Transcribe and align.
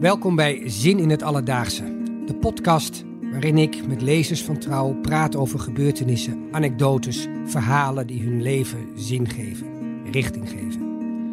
Welkom 0.00 0.36
bij 0.36 0.62
Zin 0.64 0.98
in 0.98 1.10
het 1.10 1.22
Alledaagse, 1.22 1.84
de 2.26 2.34
podcast 2.34 3.04
waarin 3.30 3.58
ik 3.58 3.86
met 3.86 4.02
lezers 4.02 4.44
van 4.44 4.58
Trouw 4.58 4.94
praat 4.94 5.36
over 5.36 5.58
gebeurtenissen, 5.58 6.48
anekdotes, 6.50 7.26
verhalen 7.44 8.06
die 8.06 8.22
hun 8.22 8.42
leven 8.42 8.88
zin 8.96 9.28
geven, 9.28 9.66
richting 10.10 10.50
geven. 10.50 10.82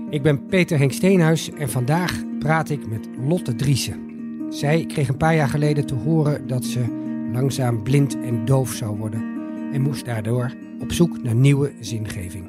Ik 0.09 0.21
ben 0.21 0.45
Peter 0.45 0.77
Henk 0.77 0.91
Steenhuis 0.91 1.51
en 1.51 1.69
vandaag 1.69 2.23
praat 2.39 2.69
ik 2.69 2.87
met 2.87 3.07
Lotte 3.27 3.55
Driessen. 3.55 3.99
Zij 4.49 4.85
kreeg 4.85 5.07
een 5.07 5.17
paar 5.17 5.35
jaar 5.35 5.49
geleden 5.49 5.85
te 5.85 5.95
horen 5.95 6.47
dat 6.47 6.65
ze 6.65 6.85
langzaam 7.31 7.83
blind 7.83 8.21
en 8.21 8.45
doof 8.45 8.71
zou 8.71 8.97
worden 8.97 9.21
en 9.73 9.81
moest 9.81 10.05
daardoor 10.05 10.53
op 10.79 10.91
zoek 10.91 11.23
naar 11.23 11.35
nieuwe 11.35 11.73
zingeving. 11.79 12.45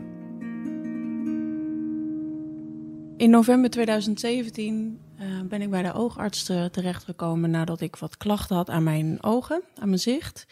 In 3.17 3.31
november 3.31 3.71
2017 3.71 4.99
uh, 5.21 5.41
ben 5.49 5.63
ik 5.63 5.71
bij 5.71 5.83
de 5.83 5.93
oogarts 5.93 6.43
terechtgekomen 6.45 7.51
nadat 7.51 7.81
ik 7.81 7.97
wat 7.97 8.17
klachten 8.17 8.57
had 8.57 8.71
aan 8.71 8.83
mijn 8.83 9.23
ogen, 9.23 9.63
aan 9.81 9.89
mijn 9.89 10.01
zicht. 10.01 10.47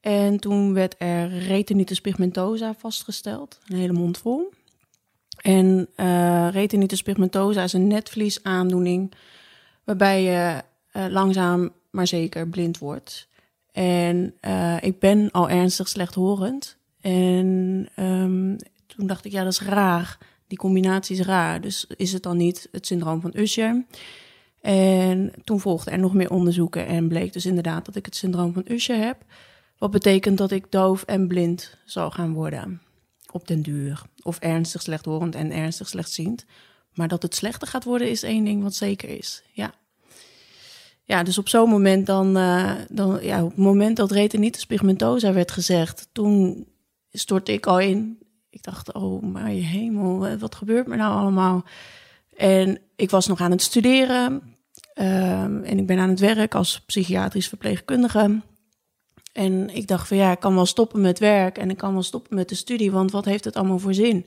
En 0.00 0.38
toen 0.38 0.74
werd 0.74 0.94
er 0.98 1.28
retinitis 1.28 2.00
pigmentosa 2.00 2.74
vastgesteld, 2.74 3.58
een 3.66 3.76
hele 3.76 3.92
mond 3.92 4.18
vol. 4.18 4.52
En 5.38 5.88
uh, 5.96 6.48
retinitis 6.50 7.02
pigmentosa 7.02 7.62
is 7.62 7.72
een 7.72 7.86
netvliesaandoening 7.86 9.12
waarbij 9.84 10.22
je 10.22 10.62
uh, 10.92 11.06
langzaam 11.08 11.72
maar 11.90 12.06
zeker 12.06 12.48
blind 12.48 12.78
wordt. 12.78 13.28
En 13.72 14.34
ik 14.80 14.98
ben 14.98 15.30
al 15.30 15.48
ernstig 15.48 15.88
slechthorend. 15.88 16.76
En 17.00 17.88
um, 17.96 18.56
toen 18.86 19.06
dacht 19.06 19.24
ik, 19.24 19.32
ja, 19.32 19.42
dat 19.42 19.52
is 19.52 19.60
raar. 19.60 20.18
Die 20.48 20.58
combinatie 20.58 21.18
is 21.18 21.26
raar. 21.26 21.60
Dus 21.60 21.86
is 21.96 22.12
het 22.12 22.22
dan 22.22 22.36
niet 22.36 22.68
het 22.72 22.86
syndroom 22.86 23.20
van 23.20 23.32
Usher? 23.34 23.84
En 24.60 25.32
toen 25.44 25.60
volgden 25.60 25.92
er 25.92 25.98
nog 25.98 26.14
meer 26.14 26.30
onderzoeken 26.30 26.86
en 26.86 27.08
bleek 27.08 27.32
dus 27.32 27.46
inderdaad 27.46 27.84
dat 27.84 27.96
ik 27.96 28.04
het 28.04 28.16
syndroom 28.16 28.52
van 28.52 28.64
Usher 28.68 28.98
heb. 28.98 29.24
Wat 29.78 29.90
betekent 29.90 30.38
dat 30.38 30.50
ik 30.50 30.70
doof 30.70 31.02
en 31.02 31.28
blind 31.28 31.76
zou 31.84 32.12
gaan 32.12 32.32
worden 32.32 32.80
op 33.32 33.48
den 33.48 33.62
duur. 33.62 34.02
Of 34.22 34.38
ernstig 34.38 34.82
slechthorend 34.82 35.34
en 35.34 35.52
ernstig 35.52 35.88
slechtziend. 35.88 36.44
Maar 36.94 37.08
dat 37.08 37.22
het 37.22 37.34
slechter 37.34 37.68
gaat 37.68 37.84
worden 37.84 38.10
is 38.10 38.22
één 38.22 38.44
ding 38.44 38.62
wat 38.62 38.74
zeker 38.74 39.08
is. 39.08 39.42
Ja. 39.52 39.74
Ja, 41.04 41.22
dus 41.22 41.38
op 41.38 41.48
zo'n 41.48 41.70
moment 41.70 42.06
dan, 42.06 42.36
uh, 42.36 42.74
dan 42.88 43.18
ja, 43.22 43.44
op 43.44 43.50
het 43.50 43.58
moment 43.58 43.96
dat 43.96 44.10
retinitis 44.10 44.66
pigmentosa 44.66 45.32
werd 45.32 45.50
gezegd, 45.50 46.08
toen 46.12 46.66
stortte 47.12 47.52
ik 47.52 47.66
al 47.66 47.80
in. 47.80 48.18
Ik 48.50 48.62
dacht, 48.62 48.92
oh 48.92 49.22
je 49.34 49.50
hemel, 49.50 50.38
wat 50.38 50.54
gebeurt 50.54 50.86
me 50.86 50.96
nou 50.96 51.18
allemaal? 51.18 51.64
En 52.36 52.80
ik 52.96 53.10
was 53.10 53.26
nog 53.26 53.40
aan 53.40 53.50
het 53.50 53.62
studeren 53.62 54.32
um, 54.94 55.62
en 55.64 55.78
ik 55.78 55.86
ben 55.86 55.98
aan 55.98 56.08
het 56.08 56.20
werk 56.20 56.54
als 56.54 56.80
psychiatrisch 56.80 57.48
verpleegkundige. 57.48 58.40
En 59.32 59.74
ik 59.74 59.86
dacht 59.86 60.08
van 60.08 60.16
ja, 60.16 60.30
ik 60.30 60.40
kan 60.40 60.54
wel 60.54 60.66
stoppen 60.66 61.00
met 61.00 61.18
werk 61.18 61.58
en 61.58 61.70
ik 61.70 61.76
kan 61.76 61.92
wel 61.92 62.02
stoppen 62.02 62.34
met 62.34 62.48
de 62.48 62.54
studie, 62.54 62.90
want 62.90 63.10
wat 63.10 63.24
heeft 63.24 63.44
het 63.44 63.56
allemaal 63.56 63.78
voor 63.78 63.94
zin? 63.94 64.26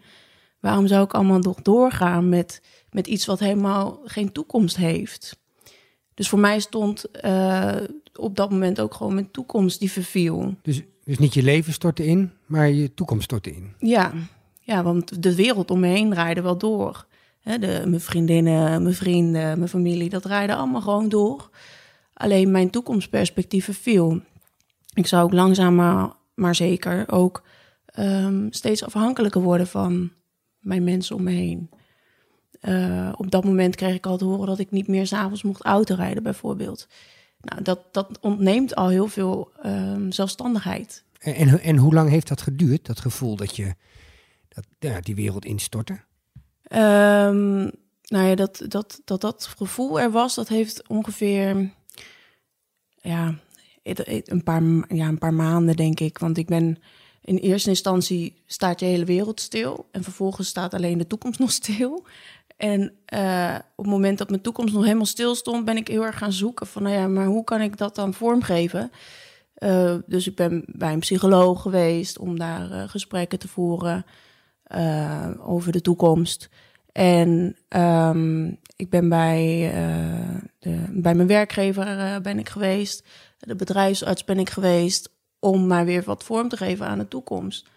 Waarom 0.59 0.87
zou 0.87 1.03
ik 1.03 1.13
allemaal 1.13 1.39
nog 1.39 1.61
doorgaan 1.61 2.29
met, 2.29 2.61
met 2.91 3.07
iets 3.07 3.25
wat 3.25 3.39
helemaal 3.39 4.01
geen 4.05 4.31
toekomst 4.31 4.77
heeft? 4.77 5.39
Dus 6.13 6.29
voor 6.29 6.39
mij 6.39 6.59
stond 6.59 7.05
uh, 7.25 7.75
op 8.15 8.35
dat 8.35 8.49
moment 8.49 8.79
ook 8.79 8.93
gewoon 8.93 9.13
mijn 9.13 9.31
toekomst 9.31 9.79
die 9.79 9.91
verviel. 9.91 10.55
Dus, 10.61 10.81
dus 11.11 11.19
niet 11.19 11.33
je 11.33 11.43
leven 11.43 11.73
stortte 11.73 12.05
in, 12.05 12.31
maar 12.45 12.69
je 12.69 12.93
toekomst 12.93 13.23
stortte 13.23 13.55
in? 13.55 13.73
Ja, 13.79 14.11
ja 14.61 14.83
want 14.83 15.23
de 15.23 15.35
wereld 15.35 15.71
om 15.71 15.79
me 15.79 15.87
heen 15.87 16.09
draaide 16.09 16.41
wel 16.41 16.57
door. 16.57 17.05
De, 17.43 17.83
mijn 17.85 18.01
vriendinnen, 18.01 18.83
mijn 18.83 18.95
vrienden, 18.95 19.57
mijn 19.57 19.69
familie, 19.69 20.09
dat 20.09 20.21
draaide 20.21 20.55
allemaal 20.55 20.81
gewoon 20.81 21.09
door. 21.09 21.49
Alleen 22.13 22.51
mijn 22.51 22.69
toekomstperspectief 22.69 23.65
verviel. 23.65 24.21
Ik 24.93 25.07
zou 25.07 25.23
ook 25.23 25.33
langzaam 25.33 25.75
maar, 25.75 26.13
maar 26.33 26.55
zeker 26.55 27.11
ook 27.11 27.43
um, 27.99 28.47
steeds 28.51 28.83
afhankelijker 28.83 29.41
worden 29.41 29.67
van 29.67 30.11
mijn 30.59 30.83
mensen 30.83 31.15
om 31.15 31.23
me 31.23 31.31
heen. 31.31 31.69
Uh, 32.61 33.13
op 33.17 33.31
dat 33.31 33.43
moment 33.43 33.75
kreeg 33.75 33.95
ik 33.95 34.05
al 34.05 34.17
te 34.17 34.25
horen 34.25 34.47
dat 34.47 34.59
ik 34.59 34.71
niet 34.71 34.87
meer 34.87 35.07
s'avonds 35.07 35.43
mocht 35.43 35.63
autorijden, 35.63 36.23
bijvoorbeeld. 36.23 36.87
Nou, 37.41 37.61
dat, 37.61 37.93
dat 37.93 38.19
ontneemt 38.19 38.75
al 38.75 38.87
heel 38.87 39.07
veel 39.07 39.51
um, 39.65 40.11
zelfstandigheid. 40.11 41.03
En, 41.19 41.35
en, 41.35 41.59
en, 41.59 41.77
hoe 41.77 41.93
lang 41.93 42.09
heeft 42.09 42.27
dat 42.27 42.41
geduurd, 42.41 42.85
dat 42.85 42.99
gevoel 42.99 43.35
dat 43.35 43.55
je 43.55 43.75
dat, 44.47 44.65
ja, 44.79 44.99
die 44.99 45.15
wereld 45.15 45.45
instortte? 45.45 45.93
Um, 46.73 47.71
nou 48.03 48.27
ja, 48.27 48.35
dat, 48.35 48.65
dat, 48.67 49.01
dat 49.05 49.21
dat 49.21 49.45
gevoel 49.57 49.99
er 49.99 50.11
was, 50.11 50.35
dat 50.35 50.47
heeft 50.47 50.87
ongeveer 50.87 51.71
ja, 53.01 53.35
een, 53.83 54.43
paar, 54.43 54.63
ja, 54.87 55.07
een 55.07 55.17
paar 55.17 55.33
maanden, 55.33 55.75
denk 55.75 55.99
ik. 55.99 56.17
Want 56.17 56.37
ik 56.37 56.47
ben 56.47 56.77
in 57.21 57.37
eerste 57.37 57.69
instantie 57.69 58.41
staat 58.45 58.79
je 58.79 58.85
hele 58.85 59.05
wereld 59.05 59.41
stil. 59.41 59.87
En 59.91 60.03
vervolgens 60.03 60.47
staat 60.47 60.73
alleen 60.73 60.97
de 60.97 61.07
toekomst 61.07 61.39
nog 61.39 61.51
stil. 61.51 62.05
En 62.61 62.81
uh, 63.13 63.55
op 63.75 63.83
het 63.85 63.93
moment 63.93 64.17
dat 64.17 64.29
mijn 64.29 64.41
toekomst 64.41 64.73
nog 64.73 64.83
helemaal 64.83 65.05
stil 65.05 65.35
stond, 65.35 65.65
ben 65.65 65.77
ik 65.77 65.87
heel 65.87 66.05
erg 66.05 66.17
gaan 66.17 66.31
zoeken 66.31 66.67
van, 66.67 66.83
nou 66.83 66.95
ja, 66.95 67.07
maar 67.07 67.25
hoe 67.25 67.43
kan 67.43 67.61
ik 67.61 67.77
dat 67.77 67.95
dan 67.95 68.13
vormgeven? 68.13 68.91
Uh, 69.57 69.95
dus 70.05 70.27
ik 70.27 70.35
ben 70.35 70.63
bij 70.67 70.93
een 70.93 70.99
psycholoog 70.99 71.61
geweest 71.61 72.19
om 72.19 72.39
daar 72.39 72.71
uh, 72.71 72.89
gesprekken 72.89 73.39
te 73.39 73.47
voeren 73.47 74.05
over 75.39 75.71
de 75.71 75.81
toekomst. 75.81 76.49
En 76.91 77.57
um, 77.69 78.59
ik 78.75 78.89
ben 78.89 79.09
bij, 79.09 79.71
de, 80.59 80.85
bij 80.89 81.15
mijn 81.15 81.27
werkgever 81.27 82.21
ben 82.21 82.39
ik 82.39 82.49
geweest, 82.49 83.07
de 83.39 83.55
bedrijfsarts 83.55 84.23
ben 84.23 84.39
ik 84.39 84.49
geweest, 84.49 85.09
om 85.39 85.67
maar 85.67 85.85
weer 85.85 86.03
wat 86.03 86.23
vorm 86.23 86.49
te 86.49 86.57
geven 86.57 86.85
aan 86.87 86.99
de 86.99 87.07
toekomst. 87.07 87.67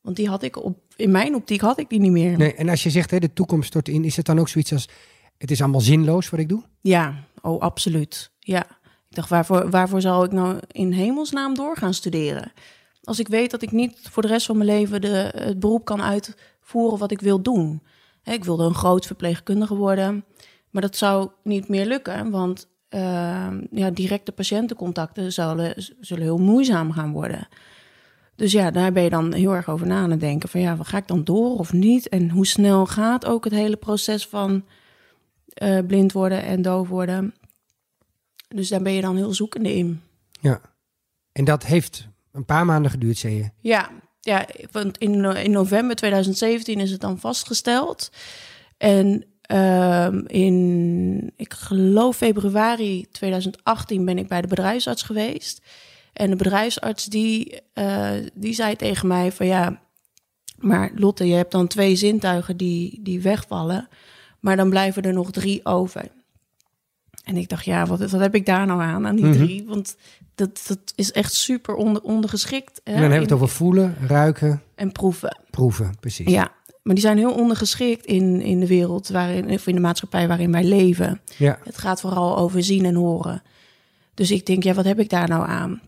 Want 0.00 0.16
die 0.16 0.28
had 0.28 0.42
ik 0.42 0.64
op, 0.64 0.78
in 0.96 1.10
mijn 1.10 1.34
optiek 1.34 1.60
had 1.60 1.78
ik 1.78 1.88
die 1.88 2.00
niet 2.00 2.10
meer. 2.10 2.36
Nee, 2.36 2.54
en 2.54 2.68
als 2.68 2.82
je 2.82 2.90
zegt 2.90 3.10
hè, 3.10 3.18
de 3.18 3.32
toekomst 3.32 3.68
stort 3.68 3.88
in, 3.88 4.04
is 4.04 4.16
het 4.16 4.26
dan 4.26 4.38
ook 4.38 4.48
zoiets 4.48 4.72
als 4.72 4.88
het 5.38 5.50
is 5.50 5.60
allemaal 5.60 5.80
zinloos 5.80 6.30
wat 6.30 6.40
ik 6.40 6.48
doe? 6.48 6.62
Ja, 6.80 7.14
oh 7.40 7.60
absoluut. 7.60 8.30
Ja. 8.38 8.66
Ik 9.08 9.18
dacht, 9.18 9.28
waarvoor, 9.28 9.70
waarvoor 9.70 10.00
zou 10.00 10.24
ik 10.24 10.32
nou 10.32 10.58
in 10.70 10.92
hemelsnaam 10.92 11.54
door 11.54 11.76
gaan 11.76 11.94
studeren? 11.94 12.52
Als 13.02 13.18
ik 13.18 13.28
weet 13.28 13.50
dat 13.50 13.62
ik 13.62 13.72
niet 13.72 13.98
voor 14.10 14.22
de 14.22 14.28
rest 14.28 14.46
van 14.46 14.56
mijn 14.56 14.68
leven 14.68 15.00
de, 15.00 15.32
het 15.34 15.60
beroep 15.60 15.84
kan 15.84 16.02
uitvoeren 16.02 16.98
wat 16.98 17.10
ik 17.10 17.20
wil 17.20 17.42
doen. 17.42 17.82
Ik 18.24 18.44
wilde 18.44 18.64
een 18.64 18.74
groot 18.74 19.06
verpleegkundige 19.06 19.74
worden, 19.74 20.24
maar 20.70 20.82
dat 20.82 20.96
zou 20.96 21.30
niet 21.42 21.68
meer 21.68 21.86
lukken, 21.86 22.30
want 22.30 22.68
uh, 22.90 23.48
ja, 23.70 23.90
directe 23.90 24.32
patiëntencontacten 24.32 25.32
zullen, 25.32 25.74
zullen 26.00 26.22
heel 26.22 26.38
moeizaam 26.38 26.92
gaan 26.92 27.12
worden. 27.12 27.48
Dus 28.36 28.52
ja, 28.52 28.70
daar 28.70 28.92
ben 28.92 29.02
je 29.02 29.10
dan 29.10 29.32
heel 29.32 29.54
erg 29.54 29.68
over 29.68 29.86
na 29.86 30.02
aan 30.02 30.10
het 30.10 30.20
denken. 30.20 30.48
Van 30.48 30.60
ja, 30.60 30.76
ga 30.82 30.96
ik 30.96 31.06
dan 31.06 31.24
door 31.24 31.58
of 31.58 31.72
niet? 31.72 32.08
En 32.08 32.30
hoe 32.30 32.46
snel 32.46 32.86
gaat 32.86 33.26
ook 33.26 33.44
het 33.44 33.52
hele 33.52 33.76
proces 33.76 34.26
van 34.26 34.64
uh, 35.62 35.78
blind 35.86 36.12
worden 36.12 36.42
en 36.42 36.62
doof 36.62 36.88
worden? 36.88 37.34
Dus 38.48 38.68
daar 38.68 38.82
ben 38.82 38.92
je 38.92 39.00
dan 39.00 39.16
heel 39.16 39.34
zoekende 39.34 39.74
in. 39.74 40.02
Ja, 40.40 40.60
en 41.32 41.44
dat 41.44 41.64
heeft 41.64 42.08
een 42.32 42.44
paar 42.44 42.66
maanden 42.66 42.90
geduurd, 42.90 43.18
zei 43.18 43.34
je? 43.34 43.50
Ja, 43.60 43.90
ja 44.20 44.46
want 44.70 44.98
in, 44.98 45.24
in 45.24 45.50
november 45.50 45.96
2017 45.96 46.80
is 46.80 46.90
het 46.90 47.00
dan 47.00 47.18
vastgesteld. 47.18 48.10
En 48.76 49.24
uh, 49.52 50.08
in, 50.26 51.32
ik 51.36 51.52
geloof 51.52 52.16
februari 52.16 53.06
2018 53.10 54.04
ben 54.04 54.18
ik 54.18 54.28
bij 54.28 54.40
de 54.40 54.46
bedrijfsarts 54.46 55.02
geweest. 55.02 55.62
En 56.12 56.30
de 56.30 56.36
bedrijfsarts 56.36 57.04
die, 57.04 57.60
uh, 57.74 58.10
die 58.34 58.54
zei 58.54 58.76
tegen 58.76 59.08
mij 59.08 59.32
van 59.32 59.46
ja, 59.46 59.80
maar 60.58 60.90
Lotte, 60.94 61.26
je 61.26 61.34
hebt 61.34 61.52
dan 61.52 61.66
twee 61.66 61.96
zintuigen 61.96 62.56
die, 62.56 63.00
die 63.02 63.20
wegvallen, 63.20 63.88
maar 64.40 64.56
dan 64.56 64.70
blijven 64.70 65.02
er 65.02 65.12
nog 65.12 65.30
drie 65.30 65.66
over. 65.66 66.10
En 67.24 67.36
ik 67.36 67.48
dacht, 67.48 67.64
ja, 67.64 67.86
wat, 67.86 68.10
wat 68.10 68.20
heb 68.20 68.34
ik 68.34 68.46
daar 68.46 68.66
nou 68.66 68.80
aan, 68.80 69.06
aan 69.06 69.16
die 69.16 69.24
mm 69.24 69.32
-hmm. 69.32 69.46
drie? 69.46 69.64
Want 69.66 69.96
dat, 70.34 70.64
dat 70.66 70.92
is 70.94 71.12
echt 71.12 71.34
super 71.34 71.74
onder, 71.74 72.02
ondergeschikt. 72.02 72.80
Hè? 72.84 72.92
En 72.92 73.00
dan 73.00 73.10
hebben 73.10 73.28
we 73.28 73.34
het 73.34 73.42
over 73.42 73.48
voelen, 73.48 73.96
ruiken. 74.06 74.62
En 74.74 74.92
proeven. 74.92 75.38
Proeven, 75.50 75.94
precies. 76.00 76.30
Ja, 76.30 76.52
maar 76.82 76.94
die 76.94 77.04
zijn 77.04 77.18
heel 77.18 77.34
ondergeschikt 77.34 78.06
in, 78.06 78.40
in 78.40 78.60
de 78.60 78.66
wereld 78.66 79.08
waarin, 79.08 79.50
of 79.50 79.66
in 79.66 79.74
de 79.74 79.80
maatschappij 79.80 80.28
waarin 80.28 80.52
wij 80.52 80.64
leven. 80.64 81.20
Ja. 81.38 81.58
Het 81.64 81.78
gaat 81.78 82.00
vooral 82.00 82.36
over 82.36 82.62
zien 82.62 82.84
en 82.84 82.94
horen. 82.94 83.42
Dus 84.14 84.30
ik 84.30 84.46
denk, 84.46 84.62
ja, 84.62 84.74
wat 84.74 84.84
heb 84.84 84.98
ik 84.98 85.08
daar 85.08 85.28
nou 85.28 85.48
aan? 85.48 85.80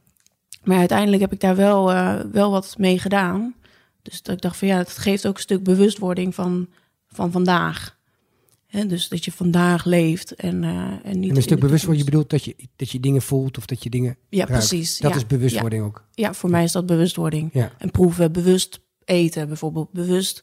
Maar 0.64 0.78
uiteindelijk 0.78 1.22
heb 1.22 1.32
ik 1.32 1.40
daar 1.40 1.56
wel, 1.56 1.92
uh, 1.92 2.20
wel 2.32 2.50
wat 2.50 2.74
mee 2.78 2.98
gedaan. 2.98 3.54
Dus 4.02 4.22
dat 4.22 4.34
ik 4.34 4.40
dacht 4.40 4.56
van 4.56 4.68
ja, 4.68 4.76
het 4.76 4.98
geeft 4.98 5.26
ook 5.26 5.34
een 5.34 5.40
stuk 5.40 5.62
bewustwording 5.62 6.34
van, 6.34 6.68
van 7.08 7.32
vandaag. 7.32 7.96
He, 8.66 8.86
dus 8.86 9.08
dat 9.08 9.24
je 9.24 9.32
vandaag 9.32 9.84
leeft 9.84 10.34
en, 10.34 10.62
uh, 10.62 10.70
en 11.04 11.20
niet. 11.20 11.30
En 11.30 11.36
een 11.36 11.42
stuk 11.42 11.60
bewustwording, 11.60 12.04
je 12.04 12.10
bedoelt 12.10 12.30
dat 12.30 12.44
je, 12.44 12.56
dat 12.76 12.90
je 12.90 13.00
dingen 13.00 13.22
voelt 13.22 13.58
of 13.58 13.66
dat 13.66 13.82
je 13.82 13.90
dingen. 13.90 14.16
Ja, 14.28 14.46
ruikt. 14.46 14.52
precies. 14.52 14.98
Dat 14.98 15.10
ja, 15.10 15.16
is 15.16 15.26
bewustwording 15.26 15.82
ja. 15.82 15.88
ook. 15.88 16.04
Ja, 16.12 16.34
voor 16.34 16.50
mij 16.50 16.64
is 16.64 16.72
dat 16.72 16.86
bewustwording. 16.86 17.50
Ja. 17.52 17.72
En 17.78 17.90
proeven, 17.90 18.32
bewust 18.32 18.80
eten 19.04 19.48
bijvoorbeeld, 19.48 19.92
bewust 19.92 20.42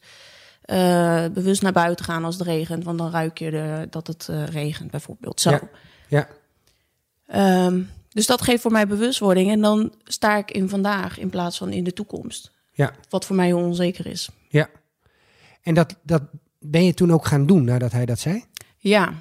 eh, 0.62 1.25
bewust 1.33 1.62
naar 1.62 1.71
buiten 1.71 2.06
gaan 2.06 2.25
als 2.25 2.38
het 2.38 2.47
regent, 2.47 2.83
want 2.83 2.97
dan 2.97 3.12
ruik 3.12 3.39
je 3.39 3.51
de, 3.51 3.88
dat 3.89 4.07
het 4.07 4.27
eh, 4.29 4.45
regent 4.45 4.91
bijvoorbeeld. 4.91 5.41
Zo. 5.41 5.50
Ja. 5.50 5.69
Ja, 6.07 6.27
Ehm, 7.31 7.81
dus 8.13 8.25
dat 8.25 8.42
geeft 8.42 8.62
voor 8.62 8.72
mij 8.72 8.88
bewustwording 8.88 9.52
en 9.52 9.62
dan 9.62 9.94
sta 10.04 10.38
ik 10.38 10.52
in 10.52 10.69
vandaag 10.69 11.19
in 11.19 11.30
plaats 11.30 11.58
van 11.58 11.72
in 11.72 11.84
de 11.84 11.94
toekomst. 11.94 12.52
ja, 12.74 12.94
Wat 13.10 13.25
voor 13.25 13.36
mij 13.36 13.46
heel 13.46 13.58
onzeker 13.63 14.06
is. 14.06 14.30
ja. 14.50 14.69
En 15.62 15.74
dat, 15.74 15.96
dat 16.04 16.22
ben 16.60 16.86
je 16.86 16.94
toen 16.94 17.12
ook 17.12 17.25
gaan 17.25 17.46
doen 17.46 17.63
nadat 17.63 17.92
hij 17.92 18.06
dat 18.06 18.19
zei? 18.19 18.44
Ja, 18.78 19.13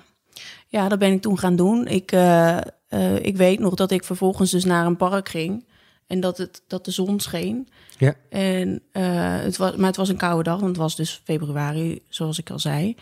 ja 0.68 0.88
dat 0.88 0.98
ben 0.98 1.12
ik 1.12 1.20
toen 1.20 1.38
gaan 1.38 1.56
doen. 1.56 1.86
Ik, 1.86 2.12
eh, 2.12 2.56
eh, 2.88 3.16
ik 3.22 3.36
weet 3.36 3.58
nog 3.58 3.74
dat 3.74 3.90
ik 3.90 4.04
vervolgens 4.04 4.50
dus 4.50 4.64
naar 4.64 4.86
een 4.86 4.96
park 4.96 5.28
ging 5.28 5.66
en 6.06 6.20
dat, 6.20 6.38
het, 6.38 6.62
dat 6.66 6.84
de 6.84 6.90
zon 6.90 7.20
scheen. 7.20 7.68
Ja, 7.98 8.14
En, 8.28 8.82
eh, 8.92 9.02
het 9.40 9.56
was, 9.56 9.76
maar 9.76 9.86
het 9.86 9.96
was 9.96 10.08
een 10.08 10.16
koude 10.16 10.42
dag, 10.42 10.54
want 10.56 10.68
het 10.68 10.76
was 10.76 10.96
dus 10.96 11.20
februari, 11.24 12.02
zoals 12.08 12.38
ik 12.38 12.50
al 12.50 12.58
zei. 12.58 12.96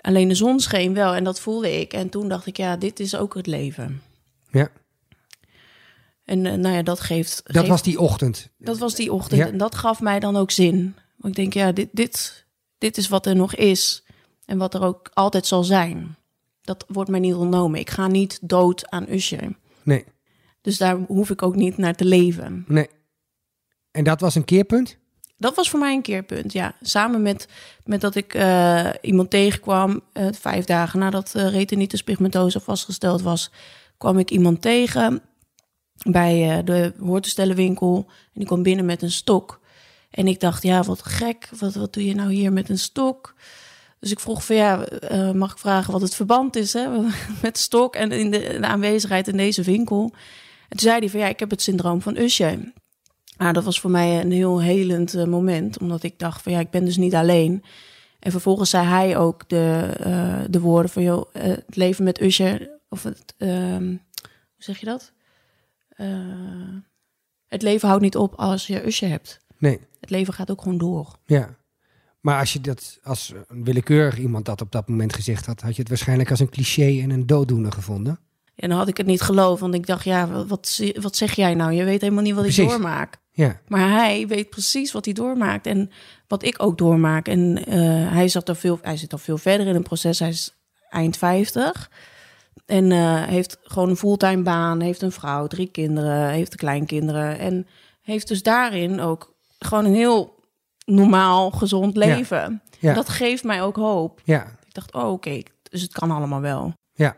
Alleen 0.00 0.28
de 0.28 0.34
zon 0.34 0.60
scheen 0.60 0.94
wel 0.94 1.14
en 1.14 1.24
dat 1.24 1.40
voelde 1.40 1.80
ik. 1.80 1.92
En 1.92 2.08
toen 2.08 2.28
dacht 2.28 2.46
ik, 2.46 2.56
ja, 2.56 2.76
dit 2.76 3.00
is 3.00 3.16
ook 3.16 3.34
het 3.34 3.46
leven. 3.46 4.02
ja. 4.50 4.68
En 6.30 6.46
eh, 6.46 6.52
nou 6.54 6.74
ja, 6.74 6.82
dat 6.82 7.00
geeft... 7.00 7.40
Dat 7.44 7.56
geeft- 7.56 7.68
was 7.68 7.82
die 7.82 8.00
ochtend. 8.00 8.48
dat 8.58 8.78
was 8.78 8.94
die 8.94 9.12
ochtend. 9.12 9.40
Ja. 9.40 9.46
En 9.46 9.58
dat 9.58 9.74
gaf 9.74 10.00
mij 10.00 10.20
dan 10.20 10.36
ook 10.36 10.50
zin. 10.50 10.94
Want 11.16 11.38
ik 11.38 11.40
denk, 11.42 11.54
ja, 11.54 11.72
dit, 11.72 11.88
dit, 11.92 12.44
dit 12.78 12.96
is 12.96 13.08
wat 13.08 13.26
er 13.26 13.36
nog 13.36 13.54
is. 13.54 14.04
En 14.44 14.58
wat 14.58 14.74
er 14.74 14.82
ook 14.82 15.10
altijd 15.14 15.46
zal 15.46 15.64
zijn. 15.64 16.16
Dat 16.62 16.84
wordt 16.88 17.10
mij 17.10 17.20
niet 17.20 17.34
ontnomen. 17.34 17.80
Ik 17.80 17.90
ga 17.90 18.06
niet 18.06 18.38
dood 18.42 18.90
aan 18.90 19.06
Usher. 19.08 19.56
Nee, 19.82 20.04
Dus 20.60 20.78
daar 20.78 20.96
hoef 21.06 21.30
ik 21.30 21.42
ook 21.42 21.54
niet 21.54 21.76
naar 21.76 21.94
te 21.94 22.04
leven. 22.04 22.64
nee. 22.68 22.88
En 23.90 24.04
dat 24.04 24.20
was 24.20 24.34
een 24.34 24.44
keerpunt? 24.44 24.98
Dat 25.36 25.56
was 25.56 25.70
voor 25.70 25.80
mij 25.80 25.94
een 25.94 26.02
keerpunt, 26.02 26.52
ja. 26.52 26.74
Samen 26.80 27.22
met, 27.22 27.48
met 27.84 28.00
dat 28.00 28.14
ik 28.14 28.34
eh, 28.34 28.90
iemand 29.00 29.30
tegenkwam, 29.30 30.00
eh, 30.12 30.26
vijf 30.32 30.64
dagen 30.64 30.98
nadat 30.98 31.32
uh, 31.36 31.50
retinitis 31.50 32.02
pigmentosa 32.02 32.60
vastgesteld 32.60 33.22
was, 33.22 33.50
kwam 33.98 34.18
ik 34.18 34.30
iemand 34.30 34.62
tegen 34.62 35.22
bij 36.08 36.58
eh, 36.58 36.64
de 36.64 36.92
hoortoestellenwinkel. 36.98 38.04
En 38.06 38.14
die 38.32 38.46
kwam 38.46 38.62
binnen 38.62 38.84
met 38.84 39.02
een 39.02 39.10
stok. 39.10 39.60
En 40.10 40.26
ik 40.26 40.40
dacht, 40.40 40.62
ja, 40.62 40.82
wat 40.82 41.02
gek, 41.02 41.48
wat, 41.58 41.74
wat 41.74 41.92
doe 41.92 42.06
je 42.06 42.14
nou 42.14 42.32
hier 42.32 42.52
met 42.52 42.68
een 42.68 42.78
stok? 42.78 43.34
Dus 43.98 44.10
ik 44.10 44.20
vroeg 44.20 44.44
van, 44.44 44.56
ja, 44.56 44.84
eh, 44.84 45.30
mag 45.30 45.52
ik 45.52 45.58
vragen 45.58 45.92
wat 45.92 46.00
het 46.00 46.14
verband 46.14 46.56
is 46.56 46.72
hè, 46.72 46.88
met 47.42 47.58
stok 47.58 47.94
en 47.94 48.12
in 48.12 48.30
de, 48.30 48.58
aanwezigheid 48.60 49.28
in 49.28 49.36
deze 49.36 49.62
winkel? 49.62 50.02
En 50.68 50.76
toen 50.76 50.88
zei 50.88 50.98
hij 50.98 51.08
van, 51.08 51.20
ja, 51.20 51.26
ik 51.26 51.38
heb 51.40 51.50
het 51.50 51.62
syndroom 51.62 52.02
van 52.02 52.16
Usher. 52.16 52.72
Nou, 53.36 53.52
dat 53.52 53.64
was 53.64 53.80
voor 53.80 53.90
mij 53.90 54.20
een 54.20 54.32
heel 54.32 54.60
helend 54.60 55.14
eh, 55.14 55.24
moment, 55.24 55.78
omdat 55.78 56.02
ik 56.02 56.18
dacht 56.18 56.42
van 56.42 56.52
ja, 56.52 56.60
ik 56.60 56.70
ben 56.70 56.84
dus 56.84 56.96
niet 56.96 57.14
alleen. 57.14 57.64
En 58.18 58.30
vervolgens 58.30 58.70
zei 58.70 58.86
hij 58.86 59.16
ook 59.16 59.48
de, 59.48 60.46
de 60.50 60.60
woorden 60.60 60.90
van 60.90 61.02
joh, 61.02 61.34
het 61.38 61.76
leven 61.76 62.04
met 62.04 62.20
Usher, 62.20 62.70
of 62.88 63.02
het, 63.02 63.34
ehm, 63.38 63.86
hoe 63.86 64.58
zeg 64.58 64.78
je 64.78 64.86
dat? 64.86 65.12
Eh, 66.00 66.78
het 67.48 67.62
leven 67.62 67.88
houdt 67.88 68.02
niet 68.02 68.16
op 68.16 68.34
als 68.34 68.66
je 68.66 68.86
Usher 68.86 69.08
hebt. 69.08 69.40
Nee, 69.58 69.80
Het 70.00 70.10
leven 70.10 70.34
gaat 70.34 70.50
ook 70.50 70.62
gewoon 70.62 70.78
door. 70.78 71.16
ja. 71.24 71.58
Maar 72.20 72.38
als 72.38 72.52
je 72.52 72.60
dat 72.60 72.98
als 73.02 73.32
een 73.48 73.64
willekeurig 73.64 74.18
iemand 74.18 74.44
dat 74.44 74.60
op 74.60 74.72
dat 74.72 74.88
moment 74.88 75.14
gezegd 75.14 75.46
had, 75.46 75.60
had 75.60 75.74
je 75.74 75.80
het 75.80 75.88
waarschijnlijk 75.88 76.30
als 76.30 76.40
een 76.40 76.48
cliché 76.48 77.00
en 77.02 77.10
een 77.10 77.26
dooddoener 77.26 77.72
gevonden. 77.72 78.18
En 78.54 78.68
dan 78.68 78.78
had 78.78 78.88
ik 78.88 78.96
het 78.96 79.06
niet 79.06 79.20
geloofd, 79.20 79.60
want 79.60 79.74
ik 79.74 79.86
dacht 79.86 80.04
ja, 80.04 80.46
wat, 80.46 80.82
wat 81.00 81.16
zeg 81.16 81.34
jij 81.34 81.54
nou? 81.54 81.72
Je 81.72 81.84
weet 81.84 82.00
helemaal 82.00 82.22
niet 82.22 82.34
wat 82.34 82.44
ik 82.44 82.56
doormaak. 82.56 83.16
Ja, 83.30 83.60
Maar 83.68 83.90
hij 83.90 84.26
weet 84.26 84.50
precies 84.50 84.92
wat 84.92 85.04
hij 85.04 85.14
doormaakt 85.14 85.66
en 85.66 85.90
wat 86.26 86.42
ik 86.42 86.62
ook 86.62 86.78
doormaak. 86.78 87.28
En 87.28 87.66
eh, 87.66 88.12
hij, 88.12 88.28
zat 88.28 88.48
er 88.48 88.56
veel, 88.56 88.78
hij 88.82 88.96
zit 88.96 89.12
al 89.12 89.18
veel 89.18 89.38
verder 89.38 89.66
in 89.66 89.74
een 89.74 89.82
proces. 89.82 90.18
Hij 90.18 90.28
is 90.28 90.54
eind 90.88 91.16
50 91.16 91.90
en 92.70 92.92
eh, 92.92 93.22
heeft 93.22 93.58
gewoon 93.62 93.88
een 93.88 93.96
fulltime 93.96 94.42
baan, 94.42 94.80
heeft 94.80 95.02
een 95.02 95.12
vrouw, 95.12 95.46
drie 95.46 95.70
kinderen, 95.70 96.28
heeft 96.28 96.54
kleinkinderen. 96.56 97.38
En 97.38 97.66
heeft 98.00 98.28
dus 98.28 98.42
daarin 98.42 99.00
ook 99.00 99.34
gewoon 99.58 99.84
een 99.84 99.94
heel 99.94 100.34
normaal, 100.84 101.50
gezond 101.50 101.96
leven. 101.96 102.62
Ja. 102.78 102.94
Dat 102.94 103.08
geeft 103.08 103.44
mij 103.44 103.62
ook 103.62 103.76
hoop. 103.76 104.20
ja, 104.24 104.58
Ik 104.66 104.74
dacht, 104.74 104.94
oh 104.94 105.10
oké, 105.10 105.42
dus 105.62 105.82
het 105.82 105.92
kan 105.92 106.10
allemaal 106.10 106.40
wel. 106.40 106.72
ja, 106.92 107.14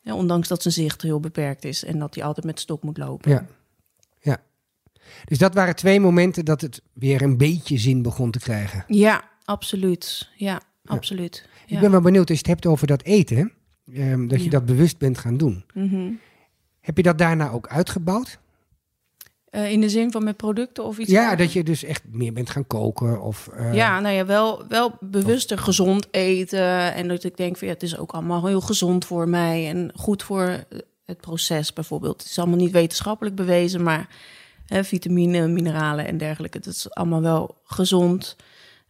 Ja, 0.00 0.14
ondanks 0.14 0.48
dat 0.48 0.62
zijn 0.62 0.74
zicht 0.74 1.02
heel 1.02 1.20
beperkt 1.20 1.64
is 1.64 1.84
en 1.84 1.98
dat 1.98 2.14
hij 2.14 2.24
altijd 2.24 2.46
met 2.46 2.60
stok 2.60 2.82
moet 2.82 2.98
lopen. 2.98 3.30
ja. 3.30 3.46
ja. 4.20 4.42
Dus 5.24 5.38
dat 5.38 5.54
waren 5.54 5.76
twee 5.76 6.00
momenten 6.00 6.44
dat 6.44 6.60
het 6.60 6.82
weer 6.92 7.22
een 7.22 7.36
beetje 7.36 7.78
zin 7.78 8.02
begon 8.02 8.30
te 8.30 8.38
krijgen. 8.38 8.84
Ja, 8.86 9.24
absoluut. 9.44 10.30
Ja, 10.36 10.60
absoluut. 10.84 11.48
Ja. 11.66 11.74
Ik 11.74 11.80
ben 11.80 11.90
wel 11.90 12.00
benieuwd 12.00 12.28
als 12.28 12.38
je 12.38 12.44
het 12.44 12.52
hebt 12.52 12.66
over 12.66 12.86
dat 12.86 13.02
eten, 13.02 13.52
ehm, 13.94 14.26
dat 14.26 14.38
je 14.38 14.44
Ja. 14.44 14.50
dat 14.50 14.64
bewust 14.66 14.98
bent 14.98 15.18
gaan 15.18 15.36
doen. 15.36 15.64
Mhm. 15.74 16.10
Heb 16.80 16.96
je 16.96 17.02
dat 17.02 17.18
daarna 17.18 17.50
ook 17.50 17.68
uitgebouwd? 17.68 18.38
Eh, 19.50 19.70
in 19.70 19.80
de 19.80 19.88
zin 19.88 20.12
van 20.12 20.24
met 20.24 20.36
producten 20.36 20.84
of 20.84 20.98
iets? 20.98 21.10
Ja, 21.10 21.36
dat 21.36 21.52
je 21.52 21.64
dus 21.64 21.84
echt 21.84 22.02
meer 22.10 22.32
bent 22.32 22.50
gaan 22.50 22.66
koken 22.66 23.22
of... 23.22 23.48
eh, 23.48 23.74
Ja, 23.74 24.00
nou 24.00 24.14
ja, 24.14 24.26
wel, 24.26 24.66
wel 24.68 24.92
bewuster 25.00 25.58
gezond 25.58 26.06
eten. 26.10 26.94
En 26.94 27.08
dat 27.08 27.24
ik 27.24 27.36
denk 27.36 27.56
van 27.56 27.66
ja, 27.68 27.72
het 27.72 27.82
is 27.82 27.98
ook 27.98 28.12
allemaal 28.12 28.46
heel 28.46 28.60
gezond 28.60 29.04
voor 29.04 29.28
mij. 29.28 29.68
En 29.68 29.90
goed 29.94 30.22
voor 30.22 30.64
het 31.04 31.20
proces 31.20 31.72
bijvoorbeeld. 31.72 32.20
Het 32.22 32.30
is 32.30 32.38
allemaal 32.38 32.56
niet 32.58 32.70
wetenschappelijk 32.72 33.36
bewezen, 33.36 33.82
maar 33.82 34.08
hè, 34.66 34.84
vitamine, 34.84 35.48
mineralen 35.48 36.06
en 36.06 36.18
dergelijke. 36.18 36.58
Dat 36.58 36.74
is 36.74 36.90
allemaal 36.94 37.22
wel 37.22 37.56
gezond. 37.64 38.36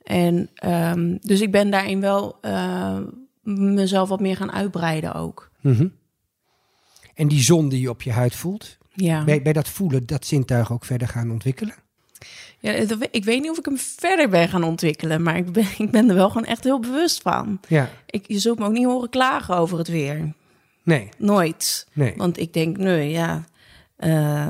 En 0.02 0.48
ehm, 0.54 1.16
dus 1.20 1.40
ik 1.40 1.50
ben 1.50 1.70
daarin 1.70 2.00
wel 2.00 2.38
eh, 2.40 2.96
mezelf 3.42 4.08
wat 4.08 4.20
meer 4.20 4.36
gaan 4.36 4.52
uitbreiden 4.52 5.14
ook. 5.14 5.50
mhm. 5.60 5.86
En 7.14 7.28
die 7.28 7.42
zon 7.42 7.68
die 7.68 7.80
je 7.80 7.90
op 7.90 8.02
je 8.02 8.12
huid 8.12 8.34
voelt, 8.34 8.76
Ja. 8.94 9.24
bij, 9.24 9.42
bij 9.42 9.52
dat 9.52 9.68
voelen, 9.68 10.06
dat 10.06 10.26
zintuig 10.26 10.72
ook 10.72 10.84
verder 10.84 11.08
gaan 11.08 11.30
ontwikkelen? 11.30 11.74
Ja, 12.58 12.72
ik 13.10 13.24
weet 13.24 13.40
niet 13.40 13.50
of 13.50 13.58
ik 13.58 13.64
hem 13.64 13.78
verder 13.78 14.28
ben 14.28 14.48
gaan 14.48 14.64
ontwikkelen, 14.64 15.22
maar 15.22 15.36
ik 15.36 15.52
ben, 15.52 15.66
ik 15.78 15.90
ben 15.90 16.08
er 16.08 16.14
wel 16.14 16.28
gewoon 16.28 16.44
echt 16.46 16.64
heel 16.64 16.80
bewust 16.80 17.22
van. 17.22 17.60
Ja, 17.68 17.90
Ik, 18.06 18.24
je 18.28 18.38
zult 18.38 18.58
me 18.58 18.64
ook 18.64 18.72
niet 18.72 18.84
horen 18.84 19.08
klagen 19.08 19.56
over 19.56 19.78
het 19.78 19.88
weer. 19.88 20.32
nee, 20.82 21.08
Nooit. 21.18 21.86
nee. 21.92 22.14
Want 22.16 22.38
ik 22.38 22.52
denk, 22.52 22.76
nee, 22.76 23.10
ja, 23.10 23.44
eh, 23.96 24.48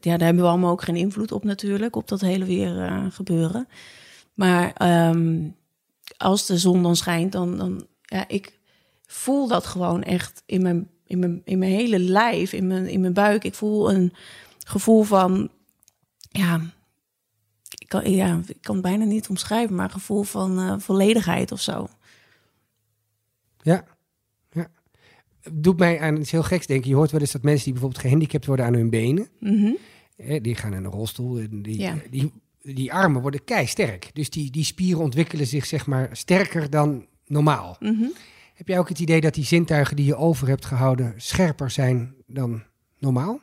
ja, 0.00 0.16
daar 0.16 0.18
hebben 0.26 0.42
we 0.42 0.48
allemaal 0.48 0.70
ook 0.72 0.82
geen 0.82 0.96
invloed 0.96 1.32
op 1.32 1.44
natuurlijk, 1.44 1.96
op 1.96 2.08
dat 2.08 2.20
hele 2.20 2.44
weer 2.44 2.82
eh, 2.82 3.04
gebeuren. 3.10 3.68
Maar 4.34 4.72
ehm, 4.72 5.38
als 6.16 6.46
de 6.46 6.58
zon 6.58 6.82
dan 6.82 6.96
schijnt, 6.96 7.32
dan, 7.32 7.56
dan, 7.58 7.86
ja, 8.10 8.28
ik 8.28 8.58
voel 9.06 9.48
dat 9.48 9.66
gewoon 9.66 10.02
echt 10.02 10.42
in 10.46 10.62
mijn, 10.62 10.90
in 11.04 11.18
mijn, 11.18 11.42
in 11.44 11.58
mijn 11.58 11.72
hele 11.72 11.98
lijf, 11.98 12.52
in 12.52 12.66
mijn, 12.66 12.86
in 12.86 13.00
mijn 13.00 13.12
buik. 13.12 13.44
Ik 13.44 13.54
voel 13.54 13.92
een 13.92 14.12
gevoel 14.66 15.02
van, 15.02 15.50
ja, 16.30 16.60
ik 17.78 17.88
kan, 17.88 18.10
ja, 18.12 18.40
ik 18.46 18.56
kan 18.60 18.74
het 18.74 18.84
bijna 18.84 19.04
niet 19.04 19.28
omschrijven, 19.28 19.74
maar 19.76 19.84
een 19.84 19.90
gevoel 19.90 20.22
van 20.22 20.58
eh, 20.58 20.74
volledigheid 20.78 21.52
of 21.52 21.60
zo. 21.60 21.88
Ja, 23.62 23.84
ja. 24.50 24.70
Doet 25.52 25.78
mij 25.78 26.00
aan 26.00 26.16
iets 26.16 26.30
heel 26.30 26.42
geks 26.42 26.66
denken. 26.66 26.88
Je 26.90 26.96
hoort 26.96 27.10
wel 27.10 27.20
eens 27.20 27.32
dat 27.32 27.42
mensen 27.42 27.64
die 27.64 27.72
bijvoorbeeld 27.72 28.02
gehandicapt 28.02 28.46
worden 28.46 28.64
aan 28.66 28.74
hun 28.74 28.90
benen, 28.90 29.28
Mhm. 29.38 29.72
die 30.42 30.54
gaan 30.54 30.74
in 30.74 30.84
een 30.84 30.90
rolstoel, 30.90 31.38
en 31.38 31.62
die, 31.62 31.78
Ja. 31.78 31.94
die, 32.10 32.32
die 32.62 32.92
armen 32.92 33.22
worden 33.22 33.44
keisterk. 33.44 34.10
Dus 34.14 34.30
die, 34.30 34.50
die 34.50 34.64
spieren 34.64 35.02
ontwikkelen 35.02 35.46
zich 35.46 35.66
zeg 35.66 35.86
maar 35.86 36.08
sterker 36.16 36.70
dan 36.70 37.06
normaal. 37.30 37.76
Mhm. 37.80 38.06
Heb 38.54 38.68
jij 38.68 38.78
ook 38.78 38.88
het 38.88 38.98
idee 38.98 39.20
dat 39.20 39.34
die 39.34 39.44
zintuigen 39.44 39.96
die 39.96 40.04
je 40.06 40.16
over 40.16 40.48
hebt 40.48 40.64
gehouden 40.64 41.14
scherper 41.16 41.70
zijn 41.70 42.14
dan 42.26 42.62
normaal? 42.98 43.40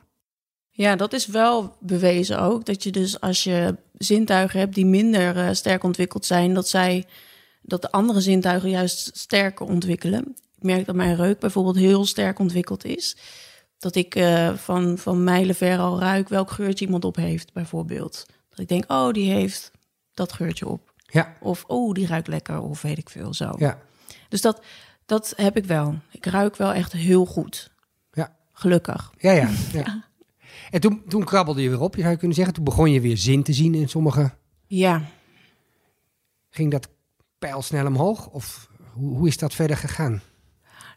Ja, 0.70 0.96
dat 0.96 1.12
is 1.12 1.26
wel 1.26 1.76
bewezen 1.80 2.40
ook. 2.40 2.66
Dat 2.66 2.82
je 2.82 2.90
dus 2.90 3.20
als 3.20 3.44
je 3.44 3.76
zintuigen 3.92 4.58
hebt 4.58 4.74
die 4.74 4.86
minder 4.86 5.36
eh, 5.36 5.52
sterk 5.52 5.82
ontwikkeld 5.82 6.26
zijn, 6.26 6.54
dat 6.54 6.68
zij 6.68 7.06
dat 7.62 7.82
de 7.82 7.90
andere 7.90 8.20
zintuigen 8.20 8.70
juist 8.70 9.10
sterker 9.16 9.66
ontwikkelen. 9.66 10.36
Ik 10.56 10.62
merk 10.62 10.86
dat 10.86 10.94
mijn 10.94 11.16
reuk 11.16 11.38
bijvoorbeeld 11.38 11.76
heel 11.76 12.04
sterk 12.04 12.38
ontwikkeld 12.38 12.84
is. 12.84 13.16
Dat 13.78 13.94
ik 13.94 14.14
eh, 14.14 14.54
van, 14.54 14.98
van 14.98 15.24
mijlenver 15.24 15.78
al 15.78 16.00
ruik 16.00 16.28
welk 16.28 16.50
geurtje 16.50 16.84
iemand 16.84 17.04
op 17.04 17.16
heeft, 17.16 17.52
bijvoorbeeld. 17.52 18.26
Dat 18.48 18.58
ik 18.58 18.68
denk, 18.68 18.92
oh, 18.92 19.12
die 19.12 19.30
heeft 19.30 19.70
dat 20.14 20.32
geurtje 20.32 20.68
op. 20.68 20.87
Ja, 21.10 21.36
Of, 21.40 21.64
oh, 21.66 21.92
die 21.94 22.06
ruikt 22.06 22.26
lekker, 22.28 22.60
of 22.60 22.82
weet 22.82 22.98
ik 22.98 23.10
veel 23.10 23.34
zo. 23.34 23.52
ja, 23.58 23.78
Dus 24.28 24.40
dat, 24.40 24.62
dat 25.06 25.32
heb 25.36 25.56
ik 25.56 25.64
wel. 25.64 25.98
Ik 26.10 26.26
ruik 26.26 26.56
wel 26.56 26.72
echt 26.72 26.92
heel 26.92 27.26
goed. 27.26 27.70
ja. 28.12 28.36
Gelukkig. 28.52 29.12
Ja, 29.18 29.32
ja. 29.32 29.48
ja. 29.72 30.04
En 30.70 30.80
toen, 30.80 31.02
toen 31.08 31.24
krabbelde 31.24 31.62
je 31.62 31.68
weer 31.68 31.80
op, 31.80 31.96
je 31.96 32.02
zou 32.02 32.16
kunnen 32.16 32.36
zeggen. 32.36 32.54
Toen 32.54 32.64
begon 32.64 32.90
je 32.90 33.00
weer 33.00 33.16
zin 33.16 33.42
te 33.42 33.52
zien 33.52 33.74
in 33.74 33.88
sommige... 33.88 34.30
Ja, 34.66 35.02
Ging 36.50 36.70
dat 36.70 36.88
pijlsnel 37.38 37.86
omhoog? 37.86 38.26
Of 38.26 38.68
hoe, 38.92 39.16
hoe 39.16 39.26
is 39.28 39.38
dat 39.38 39.54
verder 39.54 39.76
gegaan? 39.76 40.22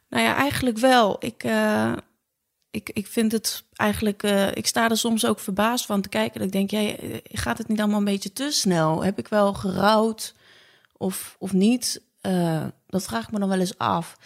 Nou 0.10 0.24
ja, 0.24 0.36
eigenlijk 0.36 0.78
wel. 0.78 1.16
Ik, 1.26 1.44
eh, 1.44 1.94
ik, 2.72 2.90
ik 2.90 3.08
vind 3.08 3.32
het 3.32 3.64
eigenlijk. 3.76 4.24
eh, 4.24 4.52
ik 4.52 4.68
sta 4.68 4.90
er 4.90 4.98
soms 4.98 5.26
ook 5.26 5.40
verbaasd 5.40 5.86
van 5.86 6.02
te 6.02 6.10
kijken. 6.10 6.40
Dat 6.40 6.48
ik 6.48 6.54
denk, 6.54 6.72
jij 6.72 7.22
gaat 7.32 7.58
het 7.58 7.68
niet 7.68 7.80
allemaal 7.80 8.00
een 8.00 8.06
beetje 8.06 8.34
te 8.34 8.52
snel? 8.52 9.04
Heb 9.04 9.20
ik 9.20 9.28
wel 9.28 9.54
gerouwd 9.54 10.34
of, 10.98 11.36
of 11.40 11.54
niet? 11.54 12.02
Uh, 12.22 12.64
dat 12.88 13.04
vraag 13.04 13.24
ik 13.24 13.32
me 13.32 13.40
dan 13.40 13.50
wel 13.50 13.60
eens 13.60 13.78
af. 13.78 14.18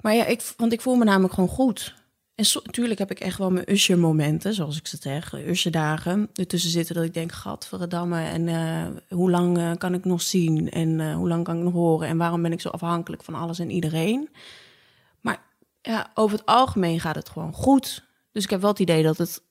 Maar 0.00 0.14
ja, 0.14 0.24
ik, 0.24 0.52
want 0.56 0.72
ik 0.72 0.80
voel 0.80 0.94
me 0.94 1.04
namelijk 1.04 1.34
gewoon 1.34 1.48
goed. 1.48 1.94
En 2.34 2.44
natuurlijk 2.64 2.98
heb 2.98 3.10
ik 3.10 3.20
echt 3.20 3.38
wel 3.38 3.50
mijn 3.50 3.72
usher-momenten, 3.72 4.54
zoals 4.54 4.76
ik 4.76 4.86
ze 4.86 4.96
zeg, 5.00 5.32
usher-dagen. 5.32 6.30
Ertussen 6.34 6.70
zitten 6.70 6.94
dat 6.94 7.04
ik 7.04 7.14
denk, 7.14 7.32
gadverdamme, 7.32 8.22
en 8.22 8.48
hoe 9.08 9.30
lang 9.30 9.78
kan 9.78 9.94
ik 9.94 10.04
nog 10.04 10.22
zien? 10.22 10.70
En 10.70 11.12
hoe 11.12 11.28
lang 11.28 11.44
kan 11.44 11.56
ik 11.56 11.62
nog 11.62 11.72
horen? 11.72 12.08
En 12.08 12.16
waarom 12.16 12.42
ben 12.42 12.52
ik 12.52 12.60
zo 12.60 12.68
afhankelijk 12.68 13.22
van 13.22 13.34
alles 13.34 13.58
en 13.58 13.70
iedereen? 13.70 14.28
Ja, 15.86 16.10
over 16.14 16.38
het 16.38 16.46
algemeen 16.46 17.00
gaat 17.00 17.14
het 17.14 17.28
gewoon 17.28 17.52
goed. 17.52 18.04
Dus 18.32 18.44
ik 18.44 18.50
heb 18.50 18.60
wel 18.60 18.70
het 18.70 18.78
idee 18.78 19.02
dat 19.02 19.18
het, 19.18 19.42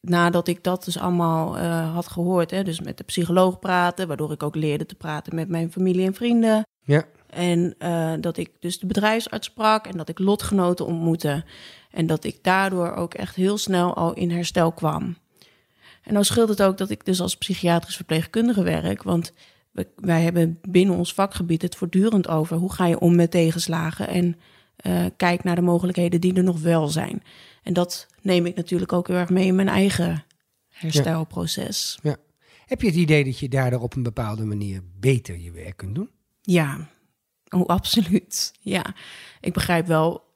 nadat 0.00 0.48
ik 0.48 0.64
dat 0.64 0.84
dus 0.84 0.98
allemaal 0.98 1.58
had 1.92 2.08
gehoord... 2.08 2.50
Hè, 2.50 2.62
dus 2.62 2.80
met 2.80 2.96
de 2.96 3.04
psycholoog 3.04 3.58
praten, 3.58 4.08
waardoor 4.08 4.32
ik 4.32 4.42
ook 4.42 4.54
leerde 4.54 4.86
te 4.86 4.94
praten 4.94 5.34
met 5.34 5.48
mijn 5.48 5.72
familie 5.72 6.06
en 6.06 6.14
vrienden... 6.14 6.66
Ja. 6.80 7.04
En 7.26 7.74
dat 8.20 8.36
ik 8.36 8.50
dus 8.60 8.78
de 8.78 8.86
bedrijfsarts 8.86 9.46
sprak 9.46 9.86
en 9.86 9.96
dat 9.96 10.08
ik 10.08 10.18
lotgenoten 10.18 10.86
ontmoette... 10.86 11.44
En 11.90 12.06
dat 12.06 12.24
ik 12.24 12.38
daardoor 12.42 12.92
ook 12.92 13.14
echt 13.14 13.34
heel 13.34 13.58
snel 13.58 13.94
al 13.94 14.14
in 14.14 14.30
herstel 14.30 14.72
kwam. 14.72 15.16
En 16.02 16.12
nou 16.12 16.24
scheelt 16.24 16.48
het 16.48 16.62
ook 16.62 16.78
dat 16.78 16.90
ik 16.90 17.04
dus 17.04 17.20
als 17.20 17.36
psychiatrisch 17.36 17.96
verpleegkundige 17.96 18.62
werk. 18.62 19.02
Want 19.02 19.32
wij 19.96 20.22
hebben 20.22 20.60
binnen 20.68 20.96
ons 20.96 21.14
vakgebied 21.14 21.62
het 21.62 21.76
voortdurend 21.76 22.28
over 22.28 22.56
hoe 22.56 22.72
ga 22.72 22.86
je 22.86 22.98
om 22.98 23.16
met 23.16 23.30
tegenslagen. 23.30 24.08
En 24.08 24.36
uh, 24.86 25.06
kijk 25.16 25.44
naar 25.44 25.54
de 25.54 25.62
mogelijkheden 25.62 26.20
die 26.20 26.34
er 26.34 26.42
nog 26.42 26.60
wel 26.60 26.88
zijn. 26.88 27.22
En 27.62 27.72
dat 27.72 28.06
neem 28.22 28.46
ik 28.46 28.56
natuurlijk 28.56 28.92
ook 28.92 29.06
heel 29.06 29.16
erg 29.16 29.30
mee 29.30 29.46
in 29.46 29.54
mijn 29.54 29.68
eigen 29.68 30.24
herstelproces. 30.68 31.98
Ja. 32.02 32.16
Heb 32.66 32.80
je 32.80 32.86
het 32.86 32.96
idee 32.96 33.24
dat 33.24 33.38
je 33.38 33.48
daardoor 33.48 33.80
op 33.80 33.96
een 33.96 34.02
bepaalde 34.02 34.44
manier 34.44 34.82
beter 35.00 35.38
je 35.38 35.50
werk 35.50 35.76
kunt 35.76 35.94
doen? 35.94 36.10
Ja, 36.42 36.88
oh, 37.48 37.66
absoluut. 37.66 38.52
Ja, 38.60 38.94
ik 39.40 39.52
begrijp 39.52 39.86
wel 39.86 40.26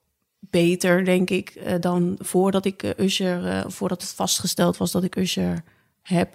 beter, 0.40 1.04
denk 1.04 1.30
ik, 1.30 1.50
eh, 1.50 1.80
dan 1.80 2.16
voordat 2.18 2.64
ik 2.64 2.82
uh, 2.82 2.90
Usher, 2.96 3.70
voordat 3.70 4.02
het 4.02 4.12
vastgesteld 4.12 4.76
was 4.76 4.92
dat 4.92 5.04
ik 5.04 5.16
Usher 5.16 5.64
heb. 6.02 6.34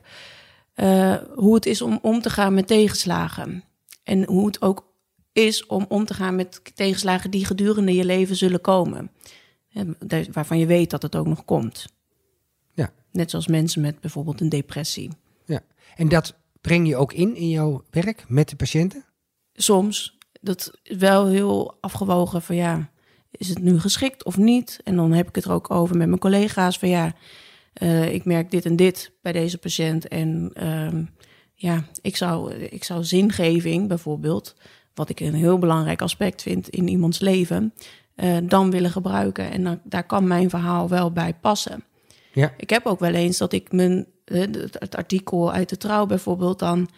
hoe 1.36 1.56
het 1.56 1.66
is 1.66 1.82
om 1.82 2.00
om 2.02 2.22
te 2.22 2.30
gaan 2.30 2.54
met 2.54 2.68
tegenslagen. 2.68 3.64
En 4.04 4.26
hoe 4.26 4.46
het 4.46 4.62
ook 4.62 4.88
is 5.38 5.66
om 5.66 5.86
om 5.90 6.06
te 6.06 6.14
gaan 6.14 6.36
met 6.36 6.62
tegenslagen 6.76 7.32
die 7.32 7.46
gedurende 7.46 7.94
je 7.94 8.06
leven 8.06 8.36
zullen 8.36 8.62
komen. 8.62 9.12
waarvan 10.32 10.60
je 10.60 10.66
weet 10.66 10.90
dat 10.90 11.02
het 11.02 11.16
ook 11.16 11.28
nog 11.28 11.46
komt. 11.46 11.86
Ja. 12.74 12.94
Net 13.12 13.30
zoals 13.30 13.48
mensen 13.48 13.82
met 13.82 14.00
bijvoorbeeld 14.00 14.42
een 14.42 14.50
depressie. 14.50 15.12
Ja. 15.46 15.62
En 15.96 16.10
dat 16.10 16.36
breng 16.62 16.88
je 16.88 16.96
ook 16.96 17.14
in 17.14 17.36
in 17.36 17.50
jouw 17.50 17.84
werk 17.90 18.26
met 18.28 18.50
de 18.50 18.56
patiënten? 18.56 19.06
Soms. 19.54 20.18
Dat 20.42 20.72
is 20.84 20.98
wel 20.98 21.28
heel 21.28 21.78
afgewogen 21.80 22.42
van 22.42 22.56
ja 22.56 22.90
is 23.38 23.50
het 23.50 23.60
nu 23.60 23.80
geschikt 23.80 24.24
of 24.24 24.38
niet? 24.38 24.80
En 24.84 24.96
dan 24.96 25.12
heb 25.12 25.28
ik 25.28 25.36
het 25.36 25.46
er 25.46 25.52
ook 25.52 25.72
over 25.72 25.98
met 25.98 26.08
mijn 26.08 26.20
collega's 26.20 26.80
van 26.80 26.90
ja, 26.90 27.16
uh, 27.82 28.14
ik 28.14 28.26
merk 28.26 28.52
dit 28.52 28.66
en 28.66 28.76
dit 28.76 29.12
bij 29.22 29.32
deze 29.32 29.58
patiënt. 29.58 30.08
En 30.08 30.52
uh, 30.62 31.06
ja, 31.54 31.84
ik 32.02 32.16
zou, 32.16 32.54
ik 32.54 32.84
zou 32.84 33.04
zingeving 33.04 33.88
bijvoorbeeld, 33.88 34.56
wat 34.98 35.10
ik 35.10 35.20
een 35.20 35.34
heel 35.34 35.58
belangrijk 35.58 36.02
aspect 36.02 36.42
vind 36.42 36.70
in 36.70 36.88
iemands 36.88 37.20
leven, 37.20 37.74
uh, 38.16 38.38
dan 38.44 38.72
willen 38.72 38.92
gebruiken. 38.92 39.52
En 39.52 39.64
dan, 39.64 39.80
daar 39.84 40.06
kan 40.06 40.28
mijn 40.28 40.50
verhaal 40.50 40.90
wel 40.90 41.12
bij 41.12 41.34
passen. 41.34 41.84
Ja. 42.34 42.54
Ik 42.58 42.70
heb 42.70 42.86
ook 42.86 43.00
wel 43.00 43.14
eens 43.14 43.38
dat 43.38 43.54
ik 43.54 43.72
mijn, 43.72 44.06
het 44.26 44.96
artikel 44.96 45.54
uit 45.54 45.70
de 45.70 45.78
trouw 45.78 46.06
bijvoorbeeld 46.06 46.60
dan 46.60 46.90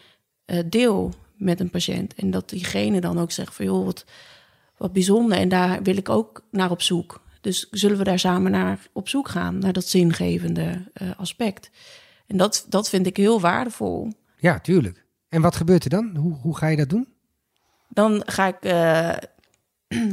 deel 0.65 1.13
met 1.35 1.59
een 1.59 1.69
patiënt. 1.69 2.13
En 2.13 2.31
dat 2.31 2.49
diegene 2.49 3.01
dan 3.01 3.19
ook 3.19 3.31
zegt 3.31 3.55
van 3.55 3.65
joh, 3.65 3.85
wat 3.85 4.05
wat 4.79 4.93
bijzonder. 4.93 5.37
En 5.37 5.49
daar 5.49 5.83
wil 5.83 5.97
ik 5.97 6.09
ook 6.09 6.43
naar 6.51 6.71
op 6.71 6.81
zoek. 6.81 7.21
Dus 7.41 7.67
zullen 7.71 7.97
we 7.97 8.03
daar 8.03 8.19
samen 8.19 8.51
naar 8.51 8.79
op 8.93 9.09
zoek 9.09 9.27
gaan, 9.27 9.57
naar 9.57 9.73
dat 9.73 9.85
zingevende 9.85 10.91
uh, 11.01 11.09
aspect. 11.17 11.69
En 12.27 12.37
dat, 12.37 12.65
dat 12.69 12.89
vind 12.89 13.05
ik 13.05 13.17
heel 13.17 13.41
waardevol. 13.41 14.11
Ja, 14.37 14.59
tuurlijk. 14.59 15.05
En 15.29 15.41
wat 15.41 15.55
gebeurt 15.55 15.83
er 15.83 15.89
dan? 15.89 16.15
Hoe, 16.15 16.33
hoe 16.33 16.57
ga 16.57 16.67
je 16.67 16.77
dat 16.77 16.89
doen? 16.89 17.07
Dan 17.89 18.24
ga 18.25 18.48
ik, 18.48 18.58
uh, 18.65 19.13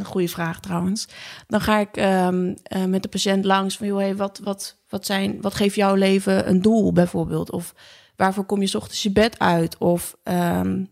goede 0.05 0.29
vraag 0.29 0.61
trouwens. 0.61 1.09
Dan 1.47 1.61
ga 1.61 1.79
ik 1.79 1.97
uh, 1.97 2.29
uh, 2.33 2.85
met 2.87 3.03
de 3.03 3.09
patiënt 3.09 3.45
langs 3.45 3.77
van, 3.77 3.87
joh, 3.87 4.17
wat, 4.17 4.41
wat, 4.43 4.77
wat, 4.89 5.07
zijn, 5.07 5.41
wat 5.41 5.55
geeft 5.55 5.75
jouw 5.75 5.95
leven 5.95 6.49
een 6.49 6.63
doel 6.63 6.93
bijvoorbeeld? 6.93 7.51
Of 7.51 7.75
waarvoor 8.17 8.45
kom 8.45 8.63
je 8.63 8.77
ochtends 8.77 9.03
je 9.03 9.11
bed 9.11 9.39
uit? 9.39 9.79
Of 9.79 10.17
ehm, 10.23 10.85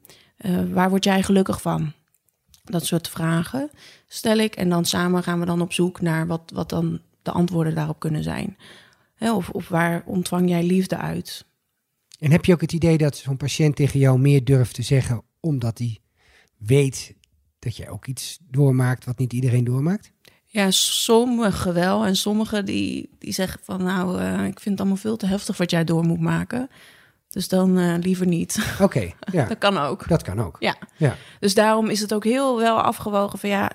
waar 0.72 0.90
word 0.90 1.04
jij 1.04 1.22
gelukkig 1.22 1.62
van? 1.62 1.92
Dat 2.64 2.86
soort 2.86 3.08
vragen 3.08 3.70
stel 4.08 4.36
ik. 4.36 4.56
En 4.56 4.68
dan 4.68 4.84
samen 4.84 5.22
gaan 5.22 5.40
we 5.40 5.46
dan 5.46 5.60
op 5.60 5.72
zoek 5.72 6.00
naar 6.00 6.26
wat, 6.26 6.50
wat 6.54 6.68
dan 6.68 7.00
de 7.22 7.30
antwoorden 7.30 7.74
daarop 7.74 7.98
kunnen 7.98 8.22
zijn. 8.22 8.56
of, 9.18 9.50
of 9.50 9.68
waar 9.68 10.02
ontvang 10.06 10.48
jij 10.48 10.62
liefde 10.62 10.96
uit? 10.96 11.44
En 12.18 12.30
heb 12.30 12.44
je 12.44 12.52
ook 12.52 12.60
het 12.60 12.72
idee 12.72 12.98
dat 12.98 13.16
zo'n 13.16 13.36
patiënt 13.36 13.76
tegen 13.76 13.98
jou 13.98 14.18
meer 14.18 14.44
durft 14.44 14.74
te 14.74 14.82
zeggen, 14.82 15.22
omdat 15.40 15.78
hij 15.78 15.98
weet 16.66 17.14
dat 17.58 17.76
jij 17.76 17.88
ook 17.88 18.06
iets 18.06 18.38
doormaakt 18.50 19.04
wat 19.04 19.18
niet 19.18 19.32
iedereen 19.32 19.64
doormaakt? 19.64 20.12
Ja, 20.46 20.70
sommigen 20.70 21.74
wel. 21.74 22.04
En 22.04 22.16
sommigen 22.16 22.64
die, 22.64 23.10
die 23.18 23.32
zeggen 23.32 23.60
van 23.62 23.82
nou, 23.82 24.20
uh, 24.20 24.46
ik 24.46 24.60
vind 24.60 24.64
het 24.64 24.78
allemaal 24.78 24.96
veel 24.96 25.16
te 25.16 25.26
heftig 25.26 25.56
wat 25.56 25.70
jij 25.70 25.84
door 25.84 26.04
moet 26.04 26.20
maken. 26.20 26.70
Dus 27.30 27.48
dan 27.48 27.78
uh, 27.78 27.94
liever 27.98 28.26
niet. 28.26 28.76
Oké, 28.80 29.00
ja. 29.32 29.44
dat 29.44 29.58
kan 29.58 29.78
ook. 29.78 30.08
Dat 30.08 30.22
kan 30.22 30.40
ook. 30.40 30.56
Ja. 30.60 30.76
ja. 30.96 31.16
Dus 31.40 31.54
daarom 31.54 31.88
is 31.88 32.00
het 32.00 32.14
ook 32.14 32.24
heel 32.24 32.58
wel 32.58 32.80
afgewogen 32.80 33.38
van 33.38 33.48
ja, 33.48 33.70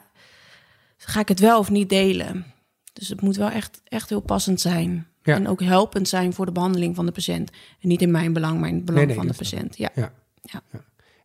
ga 0.97 1.19
ik 1.19 1.27
het 1.27 1.39
wel 1.39 1.59
of 1.59 1.69
niet 1.69 1.89
delen? 1.89 2.45
Dus 2.93 3.07
het 3.07 3.21
moet 3.21 3.35
wel 3.35 3.49
echt, 3.49 3.81
echt 3.83 4.09
heel 4.09 4.21
passend 4.21 4.61
zijn. 4.61 5.07
Ja. 5.23 5.35
En 5.35 5.47
ook 5.47 5.61
helpend 5.61 6.07
zijn 6.07 6.33
voor 6.33 6.45
de 6.45 6.51
behandeling 6.51 6.95
van 6.95 7.05
de 7.05 7.11
patiënt. 7.11 7.51
En 7.79 7.87
niet 7.87 8.01
in 8.01 8.11
mijn 8.11 8.33
belang, 8.33 8.59
maar 8.59 8.69
in 8.69 8.75
het 8.75 8.85
belang 8.85 9.05
Nee, 9.05 9.15
nee, 9.15 9.25
van 9.25 9.33
de 9.33 9.37
patiënt. 9.37 9.77
Ja. 9.77 9.89
Ja. 9.95 10.11
Ja. 10.41 10.61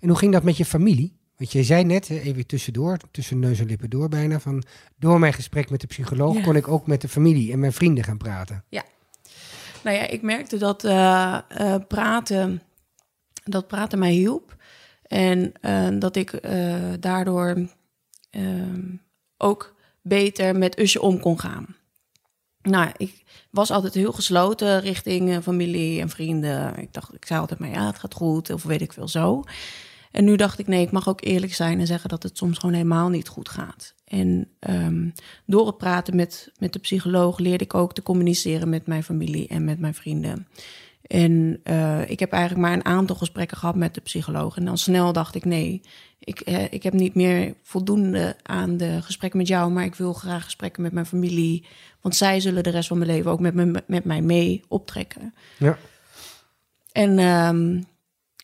En 0.00 0.08
hoe 0.08 0.18
ging 0.18 0.32
dat 0.32 0.42
met 0.42 0.56
je 0.56 0.64
familie? 0.64 1.16
Want 1.36 1.52
jij 1.52 1.62
zei 1.62 1.84
net, 1.84 2.10
even 2.10 2.46
tussendoor, 2.46 2.98
tussen 3.10 3.38
neus 3.38 3.58
en 3.58 3.66
lippen 3.66 3.90
door 3.90 4.08
bijna, 4.08 4.40
van 4.40 4.64
door 4.98 5.18
mijn 5.18 5.32
gesprek 5.32 5.70
met 5.70 5.80
de 5.80 5.86
psycholoog 5.86 6.36
Ja. 6.36 6.42
kon 6.42 6.56
ik 6.56 6.68
ook 6.68 6.86
met 6.86 7.00
de 7.00 7.08
familie 7.08 7.52
en 7.52 7.58
mijn 7.58 7.72
vrienden 7.72 8.04
gaan 8.04 8.18
praten. 8.18 8.64
Nou 9.84 9.96
ja, 9.96 10.06
ik 10.06 10.22
merkte 10.22 10.56
dat 10.56 10.84
eh, 10.84 11.38
eh, 11.48 11.74
praten, 11.88 12.62
dat 13.44 13.66
praten 13.66 13.98
mij 13.98 14.12
hielp. 14.12 14.56
En 15.02 15.52
eh, 15.60 15.88
dat 15.98 16.16
ik 16.16 16.40
daardoor 17.00 17.68
ehm, 18.30 18.96
ook 19.36 19.74
beter 20.02 20.56
met 20.56 20.78
Usje 20.78 21.00
om 21.00 21.20
kon 21.20 21.40
gaan. 21.40 21.76
Nou, 22.62 22.90
ik 22.96 23.22
was 23.50 23.70
altijd 23.70 23.94
heel 23.94 24.12
gesloten 24.12 24.80
richting 24.80 25.42
familie 25.42 26.00
en 26.00 26.08
vrienden. 26.08 26.78
Ik 26.78 26.92
dacht, 26.92 27.14
ik 27.14 27.26
zei 27.26 27.40
altijd 27.40 27.60
maar 27.60 27.70
ja, 27.70 27.86
het 27.86 27.98
gaat 27.98 28.14
goed, 28.14 28.50
of 28.50 28.62
weet 28.62 28.80
ik 28.80 28.92
veel 28.92 29.08
zo. 29.08 29.42
En 30.14 30.24
nu 30.24 30.36
dacht 30.36 30.58
ik, 30.58 30.66
nee, 30.66 30.82
ik 30.82 30.90
mag 30.90 31.08
ook 31.08 31.24
eerlijk 31.24 31.54
zijn 31.54 31.80
en 31.80 31.86
zeggen 31.86 32.08
dat 32.08 32.22
het 32.22 32.36
soms 32.36 32.58
gewoon 32.58 32.74
helemaal 32.74 33.08
niet 33.08 33.28
goed 33.28 33.48
gaat. 33.48 33.94
En 34.04 34.48
ehm, 34.58 35.08
door 35.46 35.66
het 35.66 35.76
praten 35.76 36.16
met, 36.16 36.52
met 36.58 36.72
de 36.72 36.78
psycholoog 36.78 37.38
leerde 37.38 37.64
ik 37.64 37.74
ook 37.74 37.94
te 37.94 38.02
communiceren 38.02 38.68
met 38.68 38.86
mijn 38.86 39.02
familie 39.02 39.48
en 39.48 39.64
met 39.64 39.78
mijn 39.78 39.94
vrienden. 39.94 40.48
En 41.06 41.60
eh, 41.62 42.10
ik 42.10 42.20
heb 42.20 42.32
eigenlijk 42.32 42.66
maar 42.66 42.76
een 42.76 42.84
aantal 42.84 43.16
gesprekken 43.16 43.56
gehad 43.56 43.74
met 43.74 43.94
de 43.94 44.00
psycholoog. 44.00 44.56
En 44.56 44.64
dan 44.64 44.78
snel 44.78 45.12
dacht 45.12 45.34
ik, 45.34 45.44
nee, 45.44 45.80
ik, 46.18 46.40
eh, 46.40 46.72
ik 46.72 46.82
heb 46.82 46.92
niet 46.92 47.14
meer 47.14 47.54
voldoende 47.62 48.36
aan 48.42 48.76
de 48.76 49.02
gesprekken 49.02 49.38
met 49.38 49.48
jou, 49.48 49.70
maar 49.70 49.84
ik 49.84 49.94
wil 49.94 50.12
graag 50.12 50.44
gesprekken 50.44 50.82
met 50.82 50.92
mijn 50.92 51.06
familie. 51.06 51.66
Want 52.00 52.16
zij 52.16 52.40
zullen 52.40 52.62
de 52.62 52.70
rest 52.70 52.88
van 52.88 52.98
mijn 52.98 53.10
leven 53.10 53.30
ook 53.30 53.40
met, 53.40 53.54
me, 53.54 53.82
met 53.86 54.04
mij 54.04 54.22
mee 54.22 54.62
optrekken. 54.68 55.34
Ja. 55.58 55.78
En 56.92 57.18
ehm, 57.18 57.80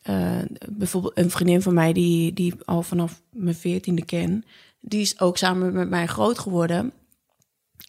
eh, 0.02 0.38
bijvoorbeeld 0.68 1.18
een 1.18 1.30
vriendin 1.30 1.62
van 1.62 1.74
mij 1.74 1.92
die, 1.92 2.32
die 2.32 2.54
al 2.64 2.82
vanaf 2.82 3.22
mijn 3.30 3.54
veertiende 3.54 4.04
ken, 4.04 4.44
die 4.80 5.00
is 5.00 5.20
ook 5.20 5.36
samen 5.36 5.72
met 5.72 5.88
mij 5.88 6.06
groot 6.06 6.38
geworden. 6.38 6.92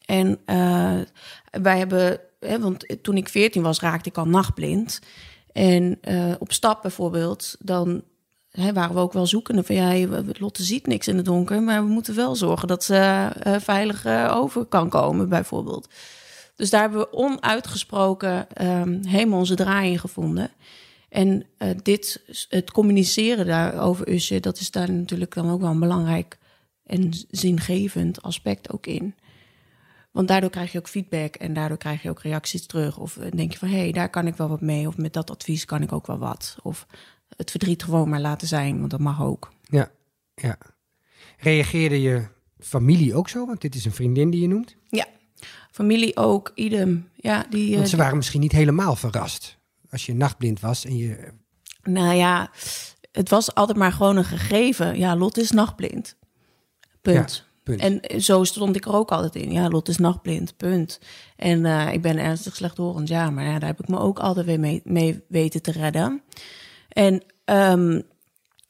En 0.05 0.39
eh, 0.45 0.99
wij 1.61 1.77
hebben, 1.77 2.19
hè, 2.39 2.59
want 2.59 2.97
toen 3.01 3.17
ik 3.17 3.29
veertien 3.29 3.61
was, 3.61 3.79
raakte 3.79 4.09
ik 4.09 4.17
al 4.17 4.27
nachtblind. 4.27 4.99
En 5.51 5.97
eh, 6.01 6.33
op 6.39 6.51
stap 6.51 6.81
bijvoorbeeld, 6.81 7.55
dan 7.59 8.03
hè, 8.51 8.73
waren 8.73 8.95
we 8.95 9.01
ook 9.01 9.13
wel 9.13 9.27
zoekende 9.27 9.63
van 9.63 9.75
ja, 9.75 10.07
Lotte 10.39 10.63
ziet 10.63 10.87
niks 10.87 11.07
in 11.07 11.17
het 11.17 11.25
donker, 11.25 11.61
maar 11.61 11.83
we 11.83 11.89
moeten 11.89 12.15
wel 12.15 12.35
zorgen 12.35 12.67
dat 12.67 12.83
ze 12.83 13.29
veilig 13.61 14.05
over 14.29 14.65
kan 14.65 14.89
komen, 14.89 15.29
bijvoorbeeld. 15.29 15.87
Dus 16.55 16.69
daar 16.69 16.81
hebben 16.81 16.99
we 16.99 17.13
onuitgesproken 17.13 18.49
ehm, 18.53 19.03
helemaal 19.03 19.39
onze 19.39 19.55
draai 19.55 19.91
in 19.91 19.99
gevonden. 19.99 20.51
En 21.11 21.45
eh, 21.57 21.69
dit, 21.83 22.23
het 22.49 22.71
communiceren 22.71 23.45
daarover, 23.45 24.09
Usje, 24.09 24.39
dat 24.39 24.59
is 24.59 24.71
daar 24.71 24.91
natuurlijk 24.91 25.33
dan 25.33 25.49
ook 25.49 25.61
wel 25.61 25.69
een 25.69 25.79
belangrijk 25.79 26.37
en 26.83 27.13
zingevend 27.29 28.21
aspect 28.21 28.71
ook 28.71 28.87
in. 28.87 29.15
Want 30.11 30.27
daardoor 30.27 30.49
krijg 30.49 30.71
je 30.71 30.77
ook 30.77 30.89
feedback 30.89 31.35
en 31.35 31.53
daardoor 31.53 31.77
krijg 31.77 32.01
je 32.01 32.09
ook 32.09 32.21
reacties 32.21 32.65
terug. 32.65 32.97
Of 32.97 33.17
eh, 33.17 33.31
denk 33.31 33.51
je 33.51 33.57
van, 33.57 33.67
hé, 33.67 33.77
hey, 33.77 33.91
daar 33.91 34.09
kan 34.09 34.27
ik 34.27 34.35
wel 34.35 34.47
wat 34.47 34.61
mee. 34.61 34.87
Of 34.87 34.97
met 34.97 35.13
dat 35.13 35.31
advies 35.31 35.65
kan 35.65 35.81
ik 35.81 35.91
ook 35.91 36.07
wel 36.07 36.17
wat. 36.17 36.55
Of 36.61 36.87
het 37.37 37.51
verdriet 37.51 37.83
gewoon 37.83 38.09
maar 38.09 38.21
laten 38.21 38.47
zijn, 38.47 38.79
want 38.79 38.91
dat 38.91 38.99
mag 38.99 39.21
ook. 39.21 39.53
Ja, 39.63 39.91
ja. 40.35 40.57
Reageerde 41.37 42.01
je 42.01 42.27
familie 42.59 43.15
ook 43.15 43.29
zo? 43.29 43.45
Want 43.45 43.61
dit 43.61 43.75
is 43.75 43.85
een 43.85 43.91
vriendin 43.91 44.29
die 44.29 44.41
je 44.41 44.47
noemt. 44.47 44.75
Ja, 44.89 45.07
familie 45.71 46.17
ook, 46.17 46.51
idem. 46.55 47.09
Ja, 47.15 47.45
die, 47.49 47.75
Want 47.75 47.89
ze 47.89 47.95
eh, 47.95 48.01
waren 48.01 48.17
misschien 48.17 48.41
niet 48.41 48.51
helemaal 48.51 48.95
verrast. 48.95 49.59
Als 49.91 50.05
je 50.05 50.13
nachtblind 50.13 50.60
was 50.60 50.86
en 50.86 50.98
je... 50.98 51.31
Nou 51.83 52.15
ja, 52.15 52.51
het 53.12 53.29
was 53.29 53.53
altijd 53.53 53.77
maar 53.77 53.91
gewoon 53.91 54.17
een 54.17 54.24
gegeven. 54.24 54.98
Ja, 54.98 55.15
Lot 55.15 55.38
is 55.38 55.51
nachtblind. 55.51 56.17
Punt. 57.01 57.45
punt. 57.63 57.81
En 57.81 58.21
zo 58.21 58.43
stond 58.43 58.75
ik 58.75 58.86
er 58.86 58.93
ook 58.93 59.12
altijd 59.12 59.36
in. 59.36 59.51
Ja, 59.51 59.67
Lot 59.67 59.88
is 59.88 59.98
nachtblind. 59.98 60.57
Punt. 60.57 61.00
En 61.36 61.65
eh, 61.65 61.93
ik 61.93 62.01
ben 62.01 62.17
ernstig 62.17 62.55
slechthorend. 62.55 63.07
Ja, 63.07 63.29
maar 63.29 63.45
ja, 63.45 63.60
daar 63.60 63.69
heb 63.69 63.79
ik 63.79 63.88
me 63.88 64.00
ook 64.00 64.19
altijd 64.19 64.45
weer 64.45 64.60
mee, 64.60 64.81
mee 64.83 65.24
weten 65.27 65.62
te 65.62 65.71
redden. 65.71 66.21
En 66.89 67.24
ehm, 67.45 68.01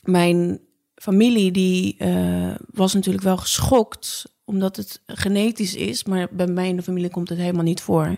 mijn 0.04 0.60
familie 0.96 1.52
die 1.52 1.96
eh, 1.98 2.56
was 2.68 2.94
natuurlijk 2.94 3.24
wel 3.24 3.38
geschokt 3.38 4.26
omdat 4.46 4.76
het 4.76 5.02
genetisch 5.06 5.76
is, 5.76 6.04
maar 6.04 6.28
bij 6.32 6.48
mij 6.48 6.68
in 6.68 6.76
de 6.76 6.84
familie 6.84 7.10
komt 7.10 7.30
het 7.30 7.38
helemaal 7.38 7.64
niet 7.64 7.82
voor. 7.82 8.18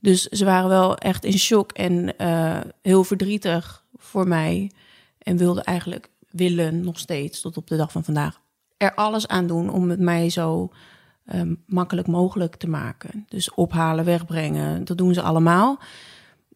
Dus 0.00 0.22
ze 0.22 0.44
waren 0.44 0.68
wel 0.68 0.96
echt 0.96 1.24
in 1.24 1.38
shock 1.38 1.72
en 1.72 2.16
eh, 2.16 2.60
heel 2.82 3.04
verdrietig 3.04 3.84
voor 3.96 4.28
mij. 4.28 4.70
En 5.18 5.36
wilden 5.36 5.64
eigenlijk, 5.64 6.10
willen 6.30 6.80
nog 6.80 6.98
steeds 6.98 7.40
tot 7.40 7.56
op 7.56 7.66
de 7.66 7.76
dag 7.76 7.92
van 7.92 8.04
vandaag, 8.04 8.40
er 8.76 8.94
alles 8.94 9.28
aan 9.28 9.46
doen 9.46 9.70
om 9.70 9.90
het 9.90 10.00
mij 10.00 10.30
zo 10.30 10.72
ehm, 11.26 11.54
makkelijk 11.66 12.06
mogelijk 12.06 12.56
te 12.56 12.68
maken. 12.68 13.26
Dus 13.28 13.54
ophalen, 13.54 14.04
wegbrengen, 14.04 14.84
dat 14.84 14.98
doen 14.98 15.14
ze 15.14 15.22
allemaal. 15.22 15.78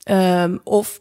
Ehm, 0.03 0.57
of 0.65 1.01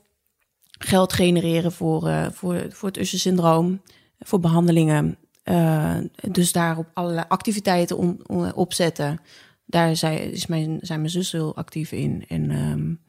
geld 0.80 1.14
genereren 1.14 1.72
voor, 1.72 2.08
eh, 2.08 2.26
voor, 2.32 2.66
voor 2.70 2.88
het 2.88 2.98
Usher-syndroom, 2.98 3.82
voor 4.20 4.40
behandelingen. 4.40 5.18
Uh, 5.44 5.98
dus 6.32 6.52
daarop 6.52 6.88
allerlei 6.94 7.26
activiteiten 7.28 7.98
om, 7.98 8.20
opzetten. 8.56 9.20
Daar 9.66 9.96
zij, 9.96 10.18
is 10.18 10.46
mijn, 10.46 10.78
zijn 10.82 11.00
mijn 11.00 11.12
zus 11.12 11.32
heel 11.32 11.56
actief 11.56 11.92
in. 11.92 12.26
En 12.28 12.52
um, 12.52 13.02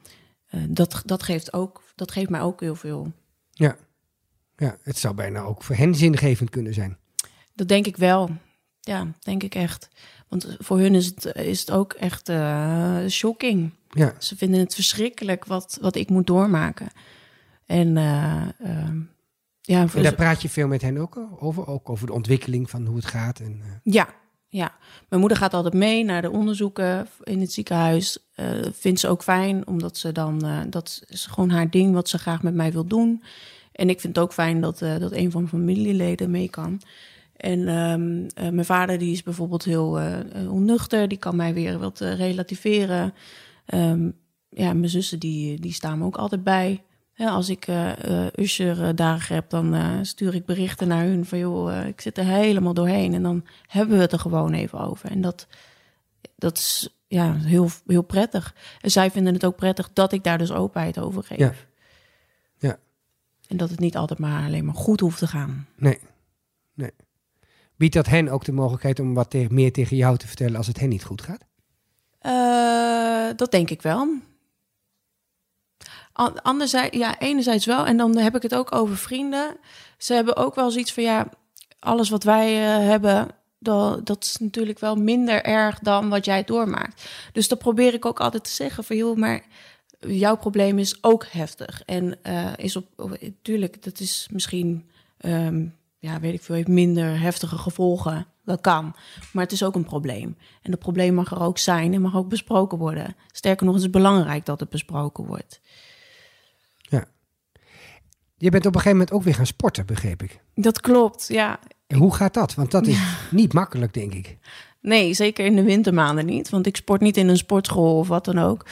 uh, 0.50 0.62
dat, 0.68 1.02
dat, 1.04 1.22
geeft 1.22 1.52
ook, 1.52 1.82
dat 1.94 2.12
geeft 2.12 2.30
mij 2.30 2.40
ook 2.40 2.60
heel 2.60 2.74
veel. 2.74 3.12
Ja. 3.50 3.76
ja, 4.56 4.76
het 4.82 4.98
zou 4.98 5.14
bijna 5.14 5.40
ook 5.40 5.62
voor 5.62 5.76
hen 5.76 5.94
zingevend 5.94 6.50
kunnen 6.50 6.74
zijn. 6.74 6.98
Dat 7.54 7.68
denk 7.68 7.86
ik 7.86 7.96
wel. 7.96 8.30
Ja, 8.80 9.12
denk 9.20 9.42
ik 9.42 9.54
echt. 9.54 9.88
Want 10.28 10.56
voor 10.58 10.78
hun 10.78 10.94
is 10.94 11.06
het, 11.06 11.24
is 11.24 11.60
het 11.60 11.70
ook 11.70 11.92
echt 11.92 12.28
uh, 12.28 13.06
shocking. 13.08 13.70
Ja. 13.88 14.14
Ze 14.18 14.36
vinden 14.36 14.60
het 14.60 14.74
verschrikkelijk 14.74 15.44
wat, 15.44 15.78
wat 15.80 15.96
ik 15.96 16.10
moet 16.10 16.26
doormaken. 16.26 16.88
En 17.66 17.88
uh, 17.96 18.46
ja, 19.60 19.86
en 19.94 20.02
daar 20.02 20.14
praat 20.14 20.42
je 20.42 20.48
veel 20.48 20.68
met 20.68 20.82
hen 20.82 20.98
ook 20.98 21.18
over? 21.38 21.66
Ook 21.66 21.90
over 21.90 22.06
de 22.06 22.12
ontwikkeling 22.12 22.70
van 22.70 22.86
hoe 22.86 22.96
het 22.96 23.06
gaat? 23.06 23.40
En, 23.40 23.60
uh... 23.64 23.92
Ja, 23.94 24.14
ja. 24.54 24.74
Mijn 25.08 25.20
moeder 25.20 25.38
gaat 25.38 25.54
altijd 25.54 25.74
mee 25.74 26.04
naar 26.04 26.22
de 26.22 26.30
onderzoeken 26.30 27.08
in 27.22 27.40
het 27.40 27.52
ziekenhuis. 27.52 28.18
Uh, 28.36 28.46
vindt 28.72 29.00
ze 29.00 29.08
ook 29.08 29.22
fijn, 29.22 29.66
omdat 29.66 29.96
ze 29.96 30.12
dan... 30.12 30.46
Uh, 30.46 30.60
dat 30.68 31.02
is 31.08 31.26
gewoon 31.26 31.50
haar 31.50 31.70
ding 31.70 31.94
wat 31.94 32.08
ze 32.08 32.18
graag 32.18 32.42
met 32.42 32.54
mij 32.54 32.72
wil 32.72 32.86
doen. 32.86 33.22
En 33.72 33.88
ik 33.88 34.00
vind 34.00 34.16
het 34.16 34.24
ook 34.24 34.32
fijn 34.32 34.60
dat, 34.60 34.78
dat 34.78 35.12
een 35.12 35.30
van 35.30 35.40
mijn 35.40 35.48
familieleden 35.48 36.30
mee 36.30 36.48
kan. 36.48 36.80
En 37.36 37.68
um, 37.68 38.26
mijn 38.34 38.64
vader 38.64 38.98
die 38.98 39.12
is 39.12 39.22
bijvoorbeeld 39.22 39.64
heel 39.64 40.00
onnuchter. 40.48 41.08
Die 41.08 41.18
kan 41.18 41.36
mij 41.36 41.54
weer 41.54 41.78
wat 41.78 42.00
relativeren. 42.00 43.14
Um, 43.74 44.16
ja, 44.48 44.72
mijn 44.72 44.88
zussen 44.88 45.18
die, 45.18 45.60
die 45.60 45.72
staan 45.72 45.98
me 45.98 46.04
ook 46.04 46.16
altijd 46.16 46.44
bij. 46.44 46.82
Ja, 47.16 47.30
als 47.30 47.48
ik 47.48 47.66
uh, 47.66 47.92
uh, 48.08 48.26
Usher-dagen 48.34 49.34
heb, 49.34 49.50
dan 49.50 49.74
uh, 49.74 49.98
stuur 50.02 50.34
ik 50.34 50.44
berichten 50.44 50.88
naar 50.88 51.04
hun 51.04 51.24
van... 51.24 51.38
joh, 51.38 51.86
ik 51.86 52.00
zit 52.00 52.18
er 52.18 52.24
helemaal 52.24 52.74
doorheen. 52.74 53.14
En 53.14 53.22
dan 53.22 53.44
hebben 53.66 53.96
we 53.96 54.02
het 54.02 54.12
er 54.12 54.18
gewoon 54.18 54.52
even 54.52 54.80
over. 54.80 55.10
En 55.10 55.20
dat, 55.20 55.46
dat 56.36 56.56
is 56.56 56.88
ja, 57.06 57.34
heel, 57.34 57.68
heel 57.86 58.02
prettig. 58.02 58.54
En 58.80 58.90
zij 58.90 59.10
vinden 59.10 59.34
het 59.34 59.44
ook 59.44 59.56
prettig 59.56 59.90
dat 59.92 60.12
ik 60.12 60.24
daar 60.24 60.38
dus 60.38 60.52
openheid 60.52 60.98
over 60.98 61.22
geef. 61.22 61.38
Ja. 61.38 61.52
ja. 62.58 62.78
En 63.48 63.56
dat 63.56 63.70
het 63.70 63.80
niet 63.80 63.96
altijd 63.96 64.18
maar 64.18 64.44
alleen 64.44 64.64
maar 64.64 64.74
goed 64.74 65.00
hoeft 65.00 65.18
te 65.18 65.26
gaan. 65.26 65.66
Nee, 65.76 65.98
nee. 66.74 66.90
Biedt 67.76 67.94
dat 67.94 68.06
hen 68.06 68.28
ook 68.28 68.44
de 68.44 68.52
mogelijkheid 68.52 69.00
om 69.00 69.14
wat 69.14 69.34
meer 69.48 69.72
tegen 69.72 69.96
jou 69.96 70.16
te 70.16 70.26
vertellen 70.26 70.56
als 70.56 70.66
het 70.66 70.80
hen 70.80 70.88
niet 70.88 71.04
goed 71.04 71.22
gaat? 71.22 71.44
dat 73.36 73.50
denk 73.50 73.70
ik 73.70 73.82
wel. 73.82 74.08
Anderzijds, 76.42 76.96
ja, 76.96 77.18
enerzijds 77.18 77.66
wel. 77.66 77.86
En 77.86 77.96
dan 77.96 78.16
heb 78.16 78.36
ik 78.36 78.42
het 78.42 78.54
ook 78.54 78.74
over 78.74 78.96
vrienden. 78.96 79.56
Ze 79.98 80.14
hebben 80.14 80.36
ook 80.36 80.54
wel 80.54 80.70
zoiets 80.70 80.92
van, 80.92 81.02
ja, 81.02 81.28
alles 81.78 82.08
wat 82.08 82.22
wij 82.22 82.62
uh, 82.62 82.88
hebben, 82.88 83.28
dat, 83.58 84.06
dat 84.06 84.24
is 84.24 84.36
natuurlijk 84.36 84.78
wel 84.78 84.96
minder 84.96 85.42
erg 85.42 85.78
dan 85.78 86.08
wat 86.08 86.24
jij 86.24 86.44
doormaakt. 86.44 87.10
Dus 87.32 87.48
dat 87.48 87.58
probeer 87.58 87.94
ik 87.94 88.04
ook 88.04 88.20
altijd 88.20 88.44
te 88.44 88.50
zeggen 88.50 88.84
van, 88.84 88.96
joh, 88.96 89.16
maar 89.16 89.46
jouw 90.00 90.36
probleem 90.36 90.78
is 90.78 90.98
ook 91.00 91.26
heftig. 91.26 91.82
En 91.84 92.18
uh, 92.22 92.52
is 92.56 92.76
op, 92.76 93.18
natuurlijk, 93.20 93.82
dat 93.82 94.00
is 94.00 94.28
misschien, 94.32 94.90
um, 95.20 95.76
ja, 95.98 96.20
weet 96.20 96.34
ik 96.34 96.42
veel, 96.42 96.54
heeft 96.54 96.68
minder 96.68 97.20
heftige 97.20 97.58
gevolgen. 97.58 98.26
Dat 98.44 98.60
kan. 98.60 98.94
Maar 99.32 99.42
het 99.42 99.52
is 99.52 99.62
ook 99.62 99.74
een 99.74 99.84
probleem. 99.84 100.36
En 100.62 100.70
dat 100.70 100.80
probleem 100.80 101.14
mag 101.14 101.30
er 101.30 101.40
ook 101.40 101.58
zijn 101.58 101.94
en 101.94 102.00
mag 102.00 102.16
ook 102.16 102.28
besproken 102.28 102.78
worden. 102.78 103.16
Sterker 103.32 103.66
nog, 103.66 103.74
het 103.74 103.84
is 103.84 103.90
belangrijk 103.90 104.46
dat 104.46 104.60
het 104.60 104.68
besproken 104.68 105.26
wordt. 105.26 105.60
Je 108.36 108.50
bent 108.50 108.66
op 108.66 108.74
een 108.74 108.80
gegeven 108.80 108.98
moment 108.98 109.12
ook 109.12 109.22
weer 109.22 109.34
gaan 109.34 109.46
sporten, 109.46 109.86
begreep 109.86 110.22
ik. 110.22 110.40
Dat 110.54 110.80
klopt, 110.80 111.28
ja. 111.28 111.58
En 111.86 111.98
hoe 111.98 112.14
gaat 112.14 112.34
dat? 112.34 112.54
Want 112.54 112.70
dat 112.70 112.86
is 112.86 112.96
ja. 112.96 113.16
niet 113.30 113.52
makkelijk, 113.52 113.94
denk 113.94 114.14
ik. 114.14 114.38
Nee, 114.80 115.14
zeker 115.14 115.44
in 115.44 115.56
de 115.56 115.62
wintermaanden 115.62 116.26
niet. 116.26 116.50
Want 116.50 116.66
ik 116.66 116.76
sport 116.76 117.00
niet 117.00 117.16
in 117.16 117.28
een 117.28 117.36
sportschool 117.36 117.98
of 117.98 118.08
wat 118.08 118.24
dan 118.24 118.38
ook. 118.38 118.66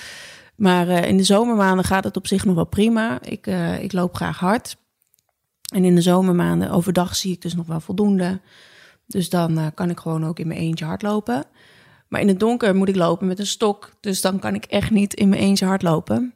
Maar 0.57 0.89
uh, 0.89 1.05
in 1.05 1.17
de 1.17 1.25
zomermaanden 1.25 1.85
gaat 1.85 2.05
het 2.05 2.17
op 2.17 2.27
zich 2.27 2.45
nog 2.45 2.55
wel 2.55 2.65
prima. 2.65 3.23
Ik, 3.23 3.47
uh, 3.47 3.83
ik 3.83 3.93
loop 3.93 4.15
graag 4.15 4.39
hard. 4.39 4.77
En 5.75 5.85
in 5.85 5.95
de 5.95 6.01
zomermaanden 6.01 6.71
overdag 6.71 7.17
zie 7.17 7.33
ik 7.33 7.43
dus 7.43 7.55
nog 7.55 7.67
wel 7.67 7.81
voldoende. 7.81 8.41
Dus 9.07 9.31
dan 9.31 9.59
uh, 9.59 9.67
kan 9.75 9.91
ik 9.91 10.01
gewoon 10.01 10.27
ook 10.27 10.39
in 10.39 10.47
mijn 10.47 10.61
eentje 10.61 10.85
hardlopen. 10.85 11.45
Maar 12.09 12.21
in 12.21 12.29
het 12.29 12.41
donker 12.41 12.75
moet 12.75 12.89
ik 12.89 12.97
lopen 12.97 13.27
met 13.27 13.39
een 13.39 13.47
stok. 13.47 13.93
Dus 14.01 14.21
dan 14.21 14.39
kan 14.39 14.55
ik 14.55 14.65
echt 14.65 14.91
niet 14.91 15.15
in 15.15 15.29
mijn 15.29 15.43
eentje 15.43 15.67
hardlopen. 15.67 16.35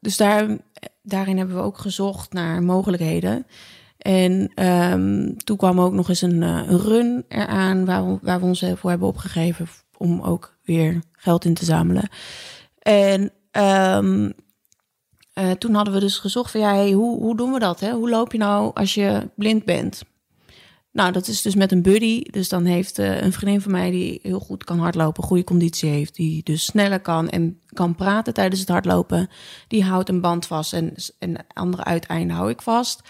Dus 0.00 0.16
daar, 0.16 0.58
daarin 1.02 1.38
hebben 1.38 1.56
we 1.56 1.62
ook 1.62 1.78
gezocht 1.78 2.32
naar 2.32 2.62
mogelijkheden. 2.62 3.46
En 3.98 4.64
um, 4.66 5.36
toen 5.44 5.56
kwam 5.56 5.80
ook 5.80 5.92
nog 5.92 6.08
eens 6.08 6.22
een, 6.22 6.42
uh, 6.42 6.62
een 6.66 6.78
run 6.78 7.24
eraan 7.28 7.84
waar 7.84 8.06
we, 8.06 8.18
waar 8.22 8.40
we 8.40 8.46
ons 8.46 8.64
voor 8.74 8.90
hebben 8.90 9.08
opgegeven 9.08 9.66
om 9.96 10.20
ook 10.20 10.56
weer 10.64 11.02
geld 11.12 11.44
in 11.44 11.54
te 11.54 11.64
zamelen. 11.64 12.08
En 12.78 13.32
um, 13.96 14.32
uh, 15.34 15.50
toen 15.50 15.74
hadden 15.74 15.94
we 15.94 16.00
dus 16.00 16.18
gezocht 16.18 16.50
van 16.50 16.60
ja, 16.60 16.74
hey, 16.74 16.90
hoe, 16.90 17.18
hoe 17.20 17.36
doen 17.36 17.52
we 17.52 17.58
dat? 17.58 17.80
Hè? 17.80 17.92
Hoe 17.92 18.10
loop 18.10 18.32
je 18.32 18.38
nou 18.38 18.70
als 18.74 18.94
je 18.94 19.30
blind 19.36 19.64
bent? 19.64 20.02
Nou, 20.92 21.12
dat 21.12 21.28
is 21.28 21.42
dus 21.42 21.54
met 21.54 21.72
een 21.72 21.82
buddy. 21.82 22.22
Dus 22.22 22.48
dan 22.48 22.64
heeft 22.64 22.98
uh, 22.98 23.20
een 23.20 23.32
vriendin 23.32 23.60
van 23.60 23.70
mij 23.70 23.90
die 23.90 24.18
heel 24.22 24.40
goed 24.40 24.64
kan 24.64 24.78
hardlopen, 24.78 25.24
goede 25.24 25.44
conditie 25.44 25.90
heeft, 25.90 26.14
die 26.14 26.42
dus 26.42 26.64
sneller 26.64 27.00
kan 27.00 27.28
en 27.28 27.60
kan 27.72 27.94
praten 27.94 28.34
tijdens 28.34 28.60
het 28.60 28.68
hardlopen. 28.68 29.28
Die 29.68 29.84
houdt 29.84 30.08
een 30.08 30.20
band 30.20 30.46
vast 30.46 30.72
en, 30.72 30.94
en 31.18 31.36
andere 31.52 31.84
uiteinde 31.84 32.34
hou 32.34 32.50
ik 32.50 32.62
vast. 32.62 33.00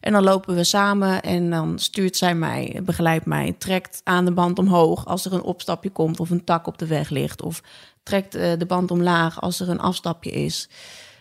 En 0.00 0.12
dan 0.12 0.22
lopen 0.22 0.54
we 0.54 0.64
samen 0.64 1.22
en 1.22 1.50
dan 1.50 1.78
stuurt 1.78 2.16
zij 2.16 2.34
mij, 2.34 2.80
begeleidt 2.84 3.26
mij, 3.26 3.54
trekt 3.58 4.00
aan 4.04 4.24
de 4.24 4.32
band 4.32 4.58
omhoog 4.58 5.06
als 5.06 5.24
er 5.24 5.32
een 5.32 5.42
opstapje 5.42 5.90
komt 5.90 6.20
of 6.20 6.30
een 6.30 6.44
tak 6.44 6.66
op 6.66 6.78
de 6.78 6.86
weg 6.86 7.10
ligt. 7.10 7.42
Of 7.42 7.62
trekt 8.02 8.36
uh, 8.36 8.52
de 8.58 8.66
band 8.66 8.90
omlaag 8.90 9.40
als 9.40 9.60
er 9.60 9.68
een 9.68 9.80
afstapje 9.80 10.30
is. 10.30 10.68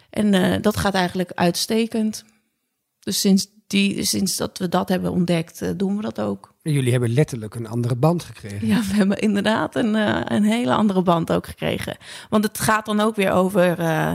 En 0.10 0.34
uh, 0.34 0.56
dat 0.62 0.78
gaat 0.78 0.94
eigenlijk 0.94 1.32
uitstekend. 1.34 2.26
Dus 3.00 3.20
sinds 3.20 3.48
die, 3.74 4.04
sinds 4.04 4.36
dat 4.36 4.58
we 4.58 4.70
dat 4.70 4.90
hebben 4.90 5.12
ontdekt, 5.12 5.62
uh, 5.62 5.70
doen 5.78 5.96
we 5.96 6.02
dat 6.02 6.20
ook. 6.20 6.54
En 6.62 6.72
jullie 6.72 6.92
hebben 6.92 7.14
letterlijk 7.14 7.56
een 7.56 7.68
andere 7.68 7.96
band 7.96 8.24
gekregen. 8.24 8.68
Ja, 8.68 8.82
we 8.82 8.94
hebben 8.94 9.18
inderdaad 9.18 9.76
een, 9.76 9.96
uh, 9.96 10.22
een 10.26 10.44
hele 10.44 10.74
andere 10.74 11.02
band 11.02 11.32
ook 11.32 11.48
gekregen. 11.48 11.98
Want 12.30 12.44
het 12.44 12.60
gaat 12.60 12.86
dan 12.86 13.00
ook 13.00 13.16
weer 13.16 13.32
over 13.32 13.80
uh, 13.80 14.14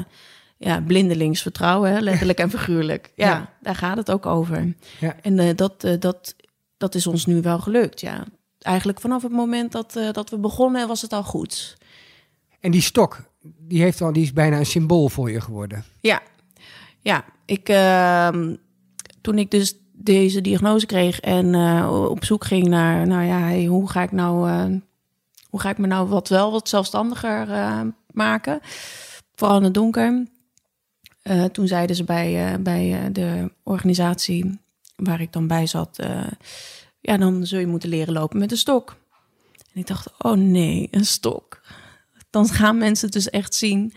ja, 0.56 0.80
blindelingsvertrouwen, 0.80 1.92
hè? 1.92 2.00
letterlijk 2.00 2.38
en 2.38 2.50
figuurlijk. 2.50 3.10
Ja, 3.16 3.26
ja, 3.26 3.52
daar 3.60 3.74
gaat 3.74 3.96
het 3.96 4.10
ook 4.10 4.26
over. 4.26 4.74
Ja. 5.00 5.16
En 5.22 5.56
dat, 5.56 5.86
dat, 5.98 6.34
dat 6.76 6.94
is 6.94 7.06
ons 7.06 7.26
nu 7.26 7.40
wel 7.40 7.58
gelukt, 7.58 8.00
ja. 8.00 8.24
Eigenlijk 8.58 9.00
vanaf 9.00 9.22
het 9.22 9.32
moment 9.32 9.72
dat, 9.72 9.98
dat 10.12 10.30
we 10.30 10.38
begonnen, 10.38 10.88
was 10.88 11.02
het 11.02 11.12
al 11.12 11.22
goed. 11.22 11.76
En 12.60 12.70
die 12.70 12.82
stok, 12.82 13.22
die, 13.42 13.82
heeft 13.82 14.00
al, 14.00 14.12
die 14.12 14.22
is 14.22 14.32
bijna 14.32 14.58
een 14.58 14.66
symbool 14.66 15.08
voor 15.08 15.30
je 15.30 15.40
geworden. 15.40 15.84
Ja, 16.00 16.22
ja. 17.00 17.24
Ik 17.44 17.68
ehm, 17.68 18.54
toen 19.20 19.38
ik 19.38 19.50
dus 19.50 19.76
deze 19.92 20.40
diagnose 20.40 20.86
kreeg 20.86 21.20
en 21.20 21.46
uh, 21.54 22.06
op 22.10 22.24
zoek 22.24 22.44
ging 22.44 22.68
naar, 22.68 23.06
nou 23.06 23.24
ja, 23.24 23.66
hoe 23.66 23.90
ga 23.90 24.02
ik 24.02 24.12
nou, 24.12 24.50
uh, 24.50 24.78
hoe 25.50 25.60
ga 25.60 25.70
ik 25.70 25.78
me 25.78 25.86
nou 25.86 26.08
wat 26.08 26.28
wel 26.28 26.50
wat 26.50 26.68
zelfstandiger 26.68 27.48
uh, 27.48 27.80
maken, 28.12 28.60
vooral 29.34 29.56
in 29.56 29.64
het 29.64 29.74
donker. 29.74 30.26
Eh, 31.22 31.44
toen 31.44 31.66
zeiden 31.66 31.96
ze 31.96 32.04
bij, 32.04 32.62
bij 32.62 33.12
de 33.12 33.50
organisatie 33.62 34.60
waar 34.96 35.20
ik 35.20 35.32
dan 35.32 35.46
bij 35.46 35.66
zat, 35.66 35.98
ja, 37.00 37.16
dan 37.16 37.46
zul 37.46 37.58
je 37.58 37.66
moeten 37.66 37.88
leren 37.88 38.12
lopen 38.14 38.38
met 38.38 38.50
een 38.50 38.56
stok. 38.56 38.96
En 39.72 39.80
ik 39.80 39.86
dacht, 39.86 40.10
oh 40.18 40.36
nee, 40.36 40.88
een 40.90 41.06
stok. 41.06 41.60
Dan 42.30 42.48
gaan 42.48 42.78
mensen 42.78 43.04
het 43.04 43.14
dus 43.14 43.30
echt 43.30 43.54
zien. 43.54 43.92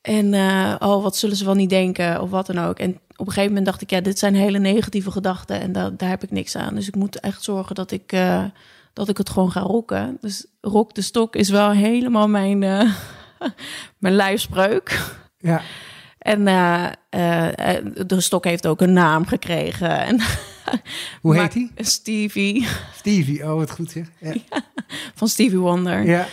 En 0.00 0.34
oh, 0.82 1.02
wat 1.02 1.16
zullen 1.16 1.36
ze 1.36 1.44
wel 1.44 1.54
niet 1.54 1.70
denken 1.70 2.20
of 2.20 2.30
wat 2.30 2.46
dan 2.46 2.58
ook. 2.58 2.78
En 2.78 3.00
op 3.16 3.26
een 3.26 3.32
gegeven 3.32 3.48
moment 3.48 3.66
dacht 3.66 3.82
ik, 3.82 3.90
ja, 3.90 4.00
dit 4.00 4.18
zijn 4.18 4.34
hele 4.34 4.58
negatieve 4.58 5.10
gedachten 5.10 5.60
en 5.60 5.72
daar, 5.72 5.96
daar 5.96 6.08
heb 6.08 6.22
ik 6.22 6.30
niks 6.30 6.56
aan. 6.56 6.74
Dus 6.74 6.88
ik 6.88 6.94
moet 6.94 7.20
echt 7.20 7.42
zorgen 7.42 7.74
dat 7.74 7.90
ik, 7.90 8.12
uh, 8.12 8.44
dat 8.92 9.08
ik 9.08 9.16
het 9.16 9.30
gewoon 9.30 9.50
ga 9.50 9.60
rocken. 9.60 10.18
Dus 10.20 10.46
rok 10.60 10.94
de 10.94 11.02
stok 11.02 11.36
is 11.36 11.50
wel 11.50 11.70
helemaal 11.70 12.28
mijn, 12.28 12.62
uh, 12.62 12.92
mijn 13.98 14.14
lijfspreuk. 14.14 15.00
Ja. 15.38 15.62
En 16.18 16.44
de 18.06 18.20
stok 18.20 18.44
heeft 18.44 18.66
ook 18.66 18.80
een 18.80 18.92
naam 18.92 19.26
gekregen. 19.26 20.04
En 20.04 20.20
Hoe 21.22 21.38
heet 21.38 21.54
hij? 21.54 21.70
Stevie. 21.76 22.66
Stevie, 22.96 23.44
oh 23.44 23.54
wat 23.54 23.70
goed 23.70 23.90
zeg. 23.90 24.06
Ja. 24.20 24.32
ja, 24.50 24.64
van 25.14 25.28
Stevie 25.28 25.58
Wonder. 25.58 26.04
Ja. 26.04 26.26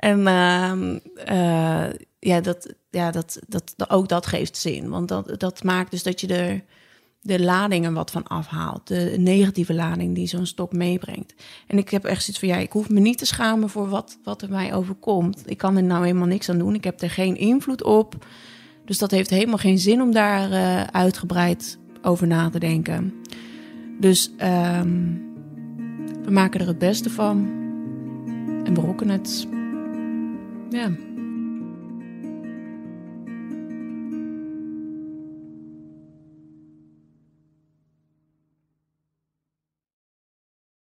En 0.00 0.26
ehm, 0.26 0.98
ja, 2.18 2.40
dat, 2.40 2.74
ja 2.90 3.10
dat, 3.10 3.38
dat, 3.46 3.74
ook 3.90 4.08
dat 4.08 4.26
geeft 4.26 4.56
zin. 4.56 4.88
Want 4.88 5.08
dat, 5.08 5.40
dat 5.40 5.62
maakt 5.62 5.90
dus 5.90 6.02
dat 6.02 6.20
je 6.20 6.26
er 6.26 6.62
de 7.22 7.40
ladingen 7.40 7.92
wat 7.92 8.10
van 8.10 8.26
afhaalt. 8.26 8.86
De 8.86 9.14
negatieve 9.18 9.74
lading 9.74 10.14
die 10.14 10.26
zo'n 10.26 10.46
stok 10.46 10.72
meebrengt. 10.72 11.34
En 11.66 11.78
ik 11.78 11.88
heb 11.88 12.04
echt 12.04 12.22
zoiets 12.22 12.38
van, 12.38 12.48
ja, 12.48 12.56
ik 12.56 12.72
hoef 12.72 12.88
me 12.88 13.00
niet 13.00 13.18
te 13.18 13.26
schamen 13.26 13.68
voor 13.68 13.88
wat, 13.88 14.18
wat 14.24 14.42
er 14.42 14.50
mij 14.50 14.74
overkomt. 14.74 15.42
Ik 15.50 15.58
kan 15.58 15.76
er 15.76 15.82
nou 15.82 16.04
helemaal 16.04 16.26
niks 16.26 16.48
aan 16.48 16.58
doen. 16.58 16.74
Ik 16.74 16.84
heb 16.84 17.00
er 17.00 17.10
geen 17.10 17.36
invloed 17.36 17.82
op. 17.82 18.26
Dus 18.84 18.98
dat 18.98 19.10
heeft 19.10 19.30
helemaal 19.30 19.58
geen 19.58 19.78
zin 19.78 20.02
om 20.02 20.12
daar 20.12 20.50
uh, 20.50 20.82
uitgebreid 20.82 21.78
over 22.02 22.26
na 22.26 22.50
te 22.50 22.58
denken. 22.58 23.14
Dus 23.98 24.30
um, 24.30 25.22
we 26.24 26.30
maken 26.30 26.60
er 26.60 26.66
het 26.66 26.78
beste 26.78 27.10
van. 27.10 27.58
En 28.64 28.74
berokken 28.74 29.08
het. 29.08 29.48
Ja. 30.70 31.09